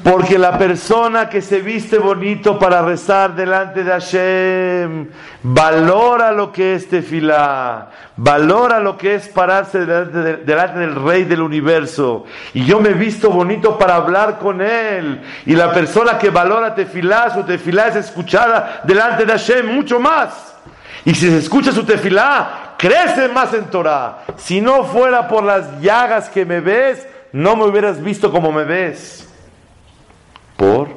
[0.02, 5.08] Porque la persona que se viste bonito para rezar delante de Hashem
[5.42, 12.24] valora lo que es tefilá, valora lo que es pararse delante, del Rey del universo.
[12.54, 15.20] Y yo me visto bonito para hablar con Él.
[15.44, 20.56] Y la persona que valora tefilá, su tefilá es escuchada delante de Hashem mucho más.
[21.04, 24.20] Y si se escucha su tefilá, crece más en Torah.
[24.36, 28.64] Si no fuera por las llagas que me ves, no me hubieras visto como me
[28.64, 29.29] ves.
[30.60, 30.90] ¿Por?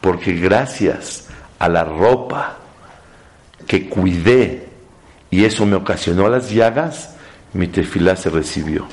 [0.00, 2.56] Porque gracias a la ropa
[3.66, 4.66] que cuidé
[5.30, 7.14] y eso me ocasionó las llagas,
[7.52, 8.86] mi tefilá se recibió.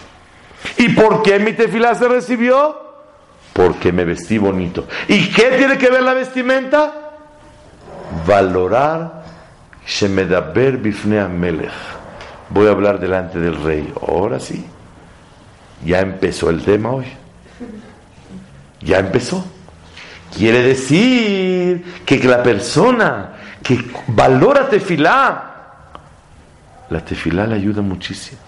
[0.75, 2.77] ¿Y por qué mi tefilá se recibió?
[3.53, 4.85] Porque me vestí bonito.
[5.07, 7.11] ¿Y qué tiene que ver la vestimenta?
[8.27, 9.23] Valorar
[9.87, 11.71] Shemedaber bifnei melech.
[12.49, 13.93] Voy a hablar delante del rey.
[14.05, 14.65] Ahora sí.
[15.85, 17.05] Ya empezó el tema hoy.
[18.81, 19.45] Ya empezó.
[20.35, 25.45] Quiere decir que la persona que valora tefilá,
[26.89, 28.39] la tefilá le ayuda muchísimo.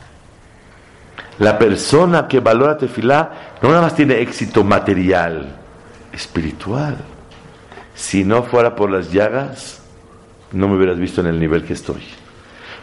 [1.39, 5.55] La persona que valora tefilá no nada más tiene éxito material,
[6.13, 6.97] espiritual.
[7.95, 9.81] Si no fuera por las llagas,
[10.51, 12.03] no me hubieras visto en el nivel que estoy.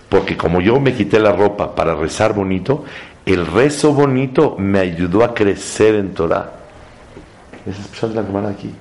[0.09, 2.84] Porque como yo me quité la ropa para rezar bonito,
[3.26, 6.53] el rezo bonito me ayudó a crecer en Torah.
[7.66, 8.72] ¿Es la hermana aquí?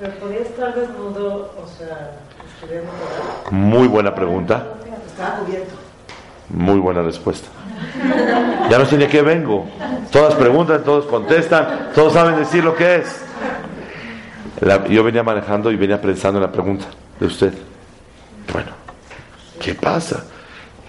[0.00, 2.12] Pero podía estar desnudo, o sea,
[2.54, 3.50] estudiando Torah.
[3.50, 4.64] Muy buena pregunta.
[5.06, 5.74] Estaba cubierto.
[6.48, 7.48] Muy buena respuesta.
[8.70, 9.66] Ya no sé ni a qué vengo.
[10.10, 13.22] Todas preguntan, todos contestan, todos saben decir lo que es.
[14.60, 16.86] La- yo venía manejando y venía pensando en la pregunta
[17.18, 17.52] de usted.
[18.52, 18.70] Bueno,
[19.60, 20.24] ¿qué pasa?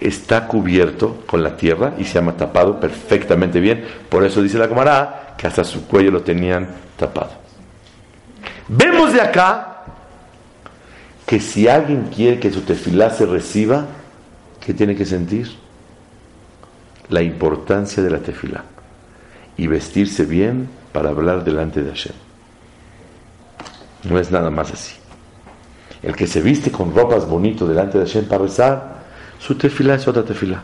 [0.00, 3.84] Está cubierto con la tierra y se llama tapado perfectamente bien.
[4.08, 7.41] Por eso dice la camarada que hasta su cuello lo tenían tapado.
[8.74, 9.82] Vemos de acá
[11.26, 13.84] que si alguien quiere que su tefilá se reciba,
[14.64, 15.54] ¿qué tiene que sentir?
[17.10, 18.64] La importancia de la tefilá
[19.58, 22.14] y vestirse bien para hablar delante de Hashem.
[24.04, 24.94] No es nada más así.
[26.02, 29.02] El que se viste con ropas bonitas delante de Hashem para rezar,
[29.38, 30.62] su tefilá es otra tefilá.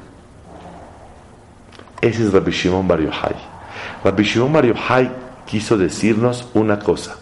[2.00, 3.36] Ese es Rabbi Shimon Bar Yochai.
[4.02, 5.10] Rabbi Shimon Bar Yochai
[5.44, 7.18] quiso decirnos una cosa.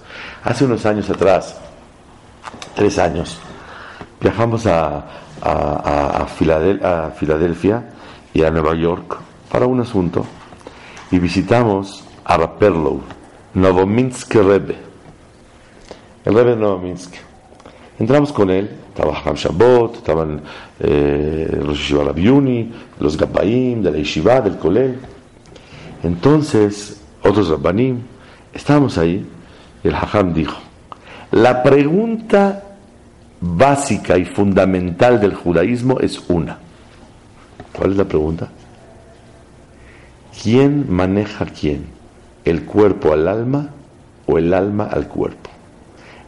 [0.46, 1.56] Hace unos años atrás,
[2.76, 3.38] tres años,
[4.20, 5.04] viajamos a,
[5.42, 7.90] a, a- a Filadel- a Filadelfia
[8.32, 9.18] y a Nueva York
[9.50, 10.24] para un asunto
[11.10, 13.00] y visitamos a Raperlow,
[13.54, 14.76] Novominsk Rebbe,
[16.24, 17.14] el Rebbe de Novominsk.
[17.98, 20.42] Entramos con él, estaba Ham Shabbat, estaban
[20.78, 24.98] eh, los Yeshiva Rabiuni, los Gabbaim, de la Yeshiva, del Kolel.
[26.04, 28.00] Entonces, otros Rabbanim,
[28.52, 29.26] estábamos ahí
[29.88, 30.58] el Hajam dijo,
[31.32, 32.62] la pregunta
[33.40, 36.58] básica y fundamental del judaísmo es una.
[37.72, 38.48] ¿Cuál es la pregunta?
[40.42, 41.86] ¿Quién maneja a quién?
[42.44, 43.70] ¿El cuerpo al alma
[44.26, 45.50] o el alma al cuerpo?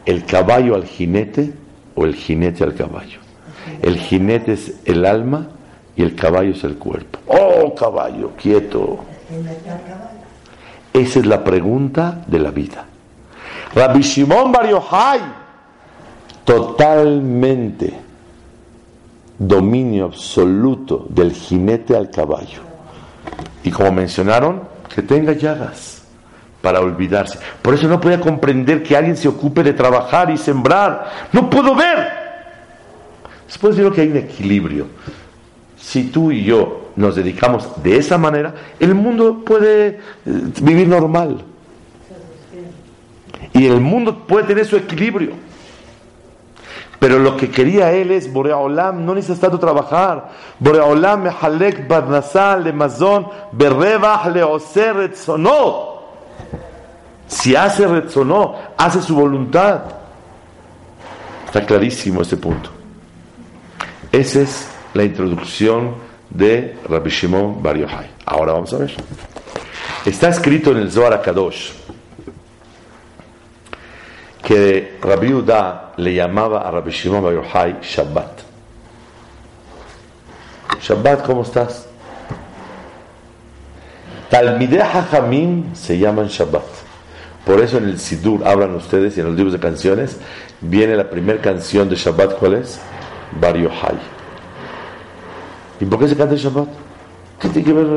[0.05, 1.53] ¿El caballo al jinete
[1.95, 3.19] o el jinete al caballo?
[3.81, 5.47] El jinete es el alma
[5.95, 7.19] y el caballo es el cuerpo.
[7.27, 8.99] ¡Oh, caballo, quieto!
[10.93, 12.88] Esa es la pregunta de la vida.
[13.73, 15.19] Rabbi Shimon Bar Yochai,
[16.43, 17.93] totalmente
[19.37, 22.61] dominio absoluto del jinete al caballo.
[23.63, 24.61] Y como mencionaron,
[24.93, 26.03] que tenga llagas
[26.61, 27.39] para olvidarse.
[27.61, 31.29] Por eso no podía comprender que alguien se ocupe de trabajar y sembrar.
[31.31, 32.19] No puedo ver.
[33.47, 34.87] Después digo que hay un equilibrio.
[35.77, 39.97] Si tú y yo nos dedicamos de esa manera, el mundo puede eh,
[40.61, 41.45] vivir normal.
[43.53, 45.33] Y el mundo puede tener su equilibrio.
[46.99, 50.31] Pero lo que quería él es, Boreolam, no necesitas tanto trabajar.
[50.59, 54.43] Boreolam me halek barnasal le mazón, berrebach le
[54.93, 55.99] retzonó.
[57.27, 59.81] Si hace retzonó, hace su voluntad.
[61.45, 62.69] Está clarísimo ese punto.
[64.11, 65.95] Esa es la introducción
[66.29, 68.09] de Rabbi Shimon Bar Yochai.
[68.25, 68.93] Ahora vamos a ver.
[70.05, 71.78] Está escrito en el Zohar Kadosh
[74.41, 78.41] que Rabbi Uda le llamaba a Rabbi Shimon Bar Yochai Shabbat.
[80.81, 81.87] Shabbat, ¿cómo estás?
[84.29, 86.63] Talmideh Hajamim se llaman Shabbat.
[87.45, 90.17] Por eso en el Sidur, hablan ustedes, y en los libros de canciones,
[90.61, 92.79] viene la primera canción de Shabbat, ¿cuál es?
[93.39, 93.97] Bar Yochai.
[95.79, 96.67] ¿Y por qué se canta Shabbat?
[97.39, 97.87] ¿Qué tiene que ver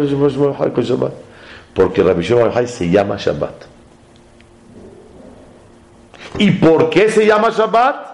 [0.72, 1.12] con Shabbat?
[1.74, 3.71] Porque Rabbi Shimon Bar Yochai se llama Shabbat.
[6.38, 8.12] ¿Y por qué se llama Shabbat?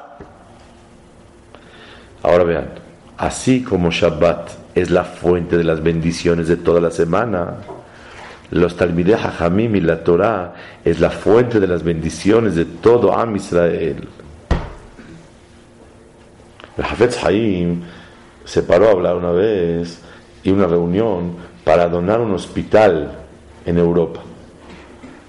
[2.23, 2.71] Ahora vean,
[3.17, 7.55] así como Shabbat es la fuente de las bendiciones de toda la semana,
[8.51, 10.55] los Talmidei Hajamim y la Torah
[10.85, 14.09] es la fuente de las bendiciones de todo Am Israel.
[16.77, 17.83] El Hafetz Haim
[18.45, 20.01] se paró a hablar una vez
[20.43, 23.13] y una reunión para donar un hospital
[23.67, 24.21] en Europa.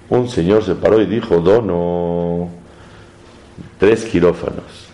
[0.08, 2.59] Un señor se paró y dijo, dono
[3.78, 4.88] tres quirófanos.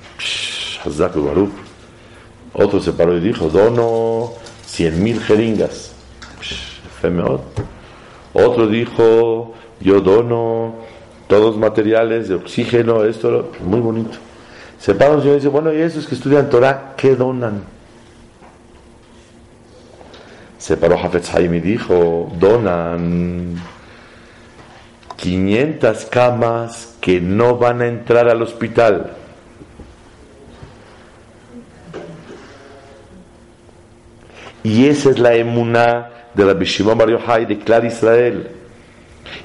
[2.52, 4.32] Otro se paró y dijo, dono
[4.64, 5.92] cien mil jeringas.
[8.32, 10.74] Otro dijo, yo dono
[11.26, 14.16] todos los materiales de oxígeno, esto, muy bonito.
[14.78, 17.64] Se para un señor y dice, bueno, ¿y esos que estudian Torah, qué donan?
[20.58, 23.56] Se paró Hafetz Haim y dijo, donan
[25.16, 29.12] 500 camas que no van a entrar al hospital.
[34.62, 38.50] Y esa es la emuná de la Shimon Bar Yochai de Clar Israel.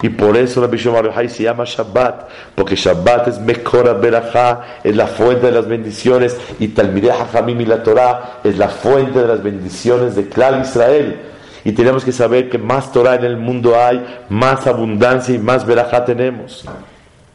[0.01, 4.79] Y por eso la Shimon Bar Yochai se llama Shabbat, porque Shabbat es Mekora Berajá,
[4.83, 9.19] es la fuente de las bendiciones, y Talmideh HaChamim y la Torah es la fuente
[9.19, 11.30] de las bendiciones de Clar Israel.
[11.63, 15.65] Y tenemos que saber que más Torah en el mundo hay, más abundancia y más
[15.65, 16.65] Berajá tenemos.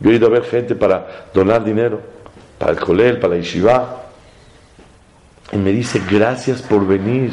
[0.01, 2.01] Yo he ido a ver gente para donar dinero,
[2.59, 4.03] para el Kolel, para la Yeshiva,
[5.53, 7.33] y me dice, gracias por venir.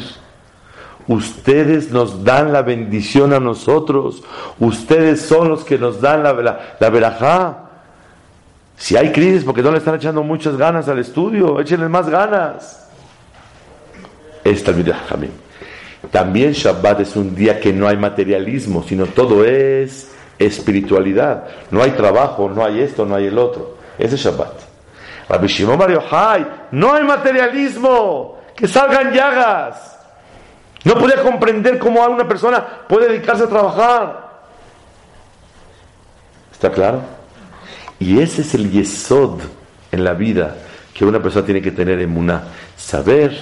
[1.06, 4.22] Ustedes nos dan la bendición a nosotros.
[4.58, 6.32] Ustedes son los que nos dan la,
[6.80, 7.58] la, verajá.
[8.76, 12.88] Si hay crisis, porque no le están echando muchas ganas al estudio, échenle más ganas.
[14.44, 15.43] Esta es
[16.14, 21.48] También Shabbat es un día que no hay materialismo, sino todo es espiritualidad.
[21.72, 23.78] No hay trabajo, no hay esto, no hay el otro.
[23.98, 24.52] Ese es Shabbat.
[25.28, 26.04] Rabbi Shimon Mario
[26.70, 29.98] no hay materialismo, que salgan llagas.
[30.84, 34.44] No podía comprender cómo una persona puede dedicarse a trabajar.
[36.52, 37.00] ¿Está claro?
[37.98, 39.40] Y ese es el yesod
[39.90, 40.54] en la vida
[40.94, 42.44] que una persona tiene que tener en Muná.
[42.76, 43.36] Saber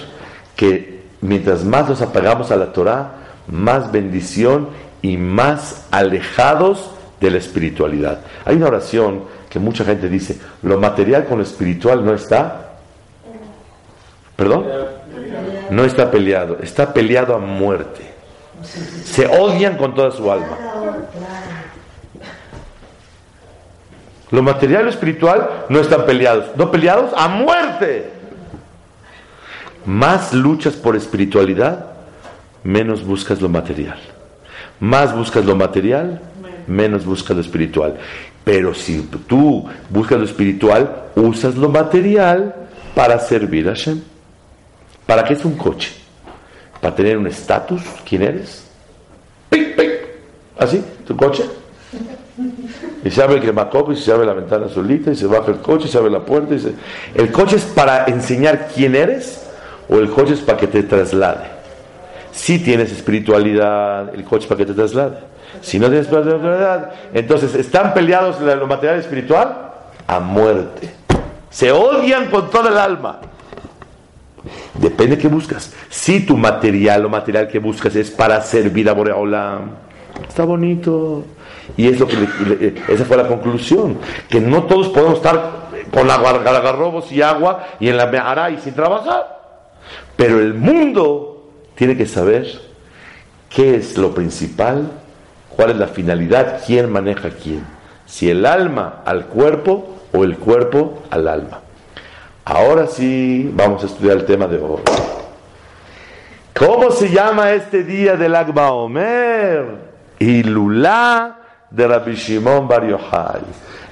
[0.55, 0.92] que
[1.23, 3.13] mientras más nos apagamos a la Torah,
[3.47, 4.69] más bendición
[5.01, 8.19] y más alejados de la espiritualidad.
[8.45, 12.59] Hay una oración que mucha gente dice, lo material con lo espiritual no está.
[14.35, 14.65] ¿Perdón?
[15.69, 18.13] no está peleado, está peleado a muerte.
[19.03, 20.57] Se odian con toda su alma.
[24.31, 28.11] Lo material y lo espiritual no están peleados, no peleados a muerte.
[29.85, 31.87] Más luchas por espiritualidad,
[32.63, 33.99] menos buscas lo material.
[34.79, 36.21] Más buscas lo material,
[36.67, 37.97] menos buscas lo espiritual.
[38.43, 42.55] Pero si tú buscas lo espiritual, usas lo material
[42.95, 44.01] para servir a Hashem.
[45.05, 45.91] ¿Para qué es un coche?
[46.79, 47.81] ¿Para tener un estatus?
[48.07, 48.65] ¿Quién eres?
[49.49, 49.91] ¡Pic, pic!
[50.57, 50.83] ¿Así?
[51.05, 51.43] ¿Tu coche?
[53.03, 55.59] Y se abre el cremacop y se abre la ventana solita y se baja el
[55.59, 56.55] coche y se abre la puerta.
[56.55, 56.75] Y
[57.15, 59.42] ¿El coche es para enseñar quién eres
[59.89, 61.45] o el coche es para que te traslade?
[62.31, 65.17] Si tienes espiritualidad, el coche es para que te traslade.
[65.61, 69.71] Si no tienes espiritualidad, entonces están peleados lo material y espiritual
[70.07, 70.93] a muerte.
[71.49, 73.19] Se odian con toda el alma.
[74.73, 75.71] Depende de qué buscas.
[75.89, 79.71] Si tu material o material que buscas es para servir a Boreolam,
[80.27, 81.23] está bonito.
[81.77, 87.11] Y es lo que esa fue la conclusión, que no todos podemos estar con agarrobos
[87.11, 89.42] y agua y en la mehara y sin trabajar.
[90.15, 92.47] Pero el mundo tiene que saber
[93.49, 94.91] qué es lo principal,
[95.49, 97.65] cuál es la finalidad, quién maneja quién.
[98.05, 101.61] Si el alma al cuerpo o el cuerpo al alma.
[102.45, 104.81] Ahora sí vamos a estudiar el tema de hoy.
[106.53, 109.65] ¿Cómo se llama este día del Agba Omer?
[110.19, 111.37] Ilulá
[111.71, 113.41] de Rabbi Shimon Bar Yochai.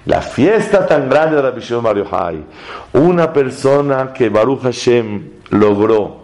[0.05, 2.43] La fiesta tan grande de Rabbi Shimon Bar Yochai.
[2.93, 6.21] Una persona que Baruch Hashem logró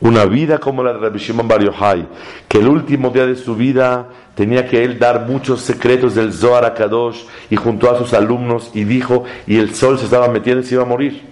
[0.00, 2.06] una vida como la de Rabbi Shimon Bar Yochai,
[2.48, 6.64] que el último día de su vida tenía que él dar muchos secretos del Zohar
[6.64, 10.62] a Kadosh y junto a sus alumnos y dijo, y el sol se estaba metiendo
[10.62, 11.22] y se iba a morir.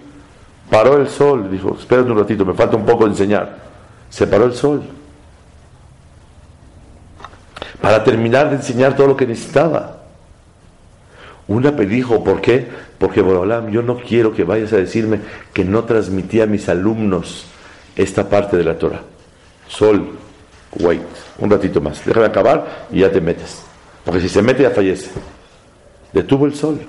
[0.69, 3.57] Paró el sol, dijo, espérate un ratito, me falta un poco de enseñar.
[4.09, 4.81] Se paró el sol.
[7.81, 10.02] Para terminar de enseñar todo lo que necesitaba.
[11.47, 12.67] Una dijo, ¿por qué?
[12.97, 15.19] Porque Borolam, yo no quiero que vayas a decirme
[15.51, 17.45] que no transmití a mis alumnos
[17.95, 19.01] esta parte de la Torah.
[19.67, 20.07] Sol,
[20.79, 21.01] wait,
[21.39, 22.05] un ratito más.
[22.05, 23.63] Déjame acabar y ya te metes.
[24.05, 25.11] Porque si se mete ya fallece.
[26.13, 26.79] Detuvo el sol.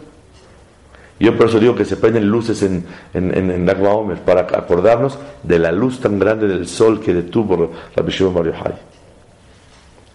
[1.18, 2.84] Yo por eso digo que se prenden luces en,
[3.14, 8.02] en, en, en para acordarnos de la luz tan grande del sol que detuvo la
[8.02, 8.74] Bishop Mario Hay.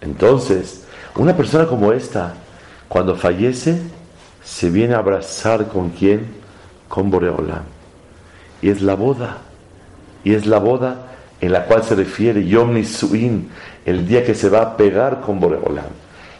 [0.02, 0.84] Entonces,
[1.16, 2.34] una persona como esta,
[2.88, 3.80] cuando fallece,
[4.50, 6.26] se viene a abrazar con quién?
[6.88, 7.62] Con Boreolam.
[8.60, 9.38] Y es la boda.
[10.24, 11.06] Y es la boda
[11.40, 13.48] en la cual se refiere Yom Nisuin,
[13.86, 15.92] el día que se va a pegar con Boreolam.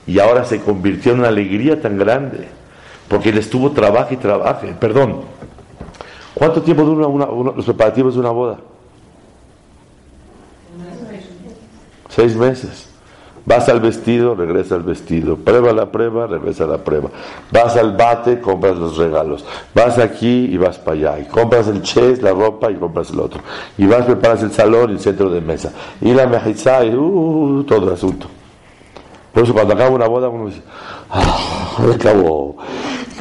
[0.09, 2.49] Y ahora se convirtió en una alegría tan grande
[3.07, 4.75] porque él estuvo trabajo y trabaje.
[4.81, 5.21] Perdón,
[6.35, 8.59] ¿cuánto tiempo duran los preparativos de una boda?
[12.09, 12.90] Seis meses.
[13.47, 15.37] Vas al vestido, regresa al vestido.
[15.37, 17.09] Prueba la prueba, regresa la prueba.
[17.51, 19.45] Vas al bate, compras los regalos.
[19.75, 21.19] Vas aquí y vas para allá.
[21.21, 23.41] Y compras el chess, la ropa y compras el otro.
[23.79, 25.73] Y vas, preparas el salón y el centro de mesa.
[26.01, 28.27] Y la mejizá y uh, todo el asunto.
[29.33, 30.63] Por eso cuando acaba una boda uno dice,
[31.11, 32.57] ah, acabó.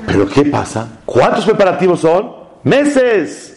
[0.06, 1.00] Pero ¿qué pasa?
[1.06, 2.32] ¿Cuántos preparativos son?
[2.64, 3.49] Meses.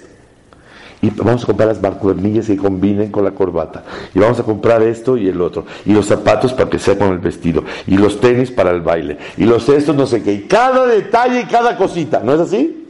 [1.02, 3.82] Y vamos a comprar las mancuernillas que combinen con la corbata.
[4.14, 5.66] Y vamos a comprar esto y el otro.
[5.84, 7.64] Y los zapatos para que sea con el vestido.
[7.88, 9.18] Y los tenis para el baile.
[9.36, 10.32] Y los estos no sé qué.
[10.32, 12.20] Y cada detalle y cada cosita.
[12.22, 12.86] ¿No es así?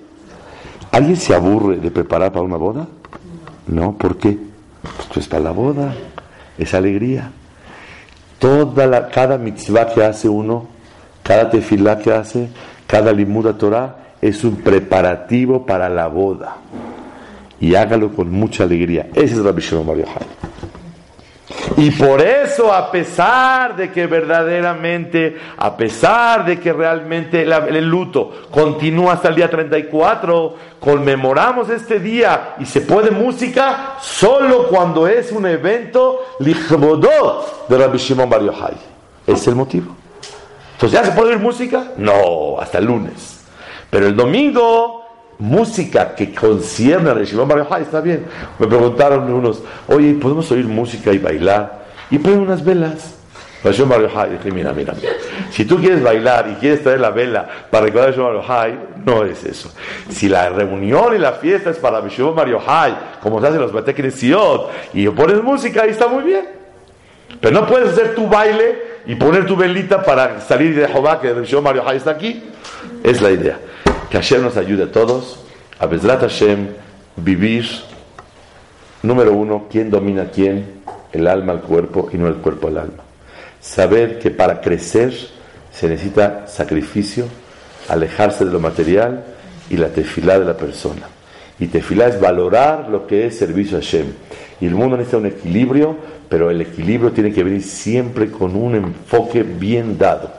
[0.91, 2.87] ¿Alguien se aburre de preparar para una boda?
[3.67, 4.39] No, ¿por qué?
[5.15, 5.95] Pues para la boda.
[6.59, 7.31] Es alegría.
[8.39, 10.67] Toda la, cada mitzvah que hace uno,
[11.23, 12.51] cada tefilá que hace,
[12.87, 16.59] cada limuda Torah, es un preparativo para la boda
[17.63, 19.07] y hágalo con mucha alegría.
[19.15, 20.27] Ese es Rabbi Shimon Bar Yochai.
[21.77, 28.33] Y por eso, a pesar de que verdaderamente, a pesar de que realmente el luto
[28.51, 35.31] continúa hasta el día 34, conmemoramos este día y se puede música solo cuando es
[35.31, 38.75] un evento lichvodot de Rabbi Shimon Bar Yochai.
[39.25, 39.95] Es el motivo.
[40.73, 41.93] Entonces, ¿ya se puede oír música?
[41.97, 43.45] No, hasta el lunes.
[43.89, 45.02] Pero el domingo
[45.43, 48.24] música que concierne a Shimon Bar está bien.
[48.61, 51.82] Me preguntaron unos, oye, ¿podemos oír música y bailar?
[52.12, 53.16] Y ponen unas velas.
[53.64, 55.12] Shimon Bar dije, mira, mira, mira.
[55.51, 58.72] Si tú quieres bailar y quieres traer la vela para recordar a Shimon Bar
[59.05, 59.72] no es eso.
[60.09, 62.49] Si la reunión y la fiesta es para Shimon Bar
[63.20, 66.47] como se hace en los Bateknesiot, y pones música, ahí está muy bien.
[67.40, 71.34] Pero no puedes hacer tu baile y poner tu velita para salir de Jehová, que
[71.45, 72.45] Shimon Bar está aquí.
[73.03, 73.59] Es la idea.
[74.13, 75.39] Que Hashem nos ayude a todos
[75.79, 76.69] a Bezrat Hashem
[77.17, 77.65] vivir,
[79.03, 80.83] número uno, quién domina quién,
[81.13, 83.05] el alma al cuerpo y no el cuerpo al alma.
[83.59, 85.15] Saber que para crecer
[85.73, 87.25] se necesita sacrificio,
[87.89, 89.25] alejarse de lo material
[89.71, 91.07] y la tefilá de la persona.
[91.59, 94.09] Y tefilá es valorar lo que es servicio a Hashem.
[94.61, 95.97] Y el mundo necesita un equilibrio,
[96.29, 100.31] pero el equilibrio tiene que venir siempre con un enfoque bien dado.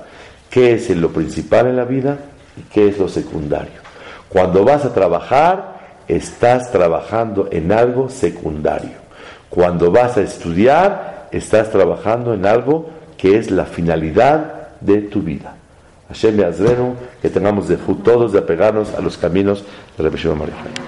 [0.52, 2.20] ¿Qué es lo principal en la vida?
[2.58, 3.82] ¿Y qué es lo secundario?
[4.30, 9.04] Cuando vas a trabajar, estás trabajando en algo secundario.
[9.50, 15.56] Cuando vas a estudiar, estás trabajando en algo que es la finalidad de tu vida.
[16.10, 19.64] Hashem Azrenu, que tengamos de todos de apegarnos a los caminos
[19.98, 20.84] de la María.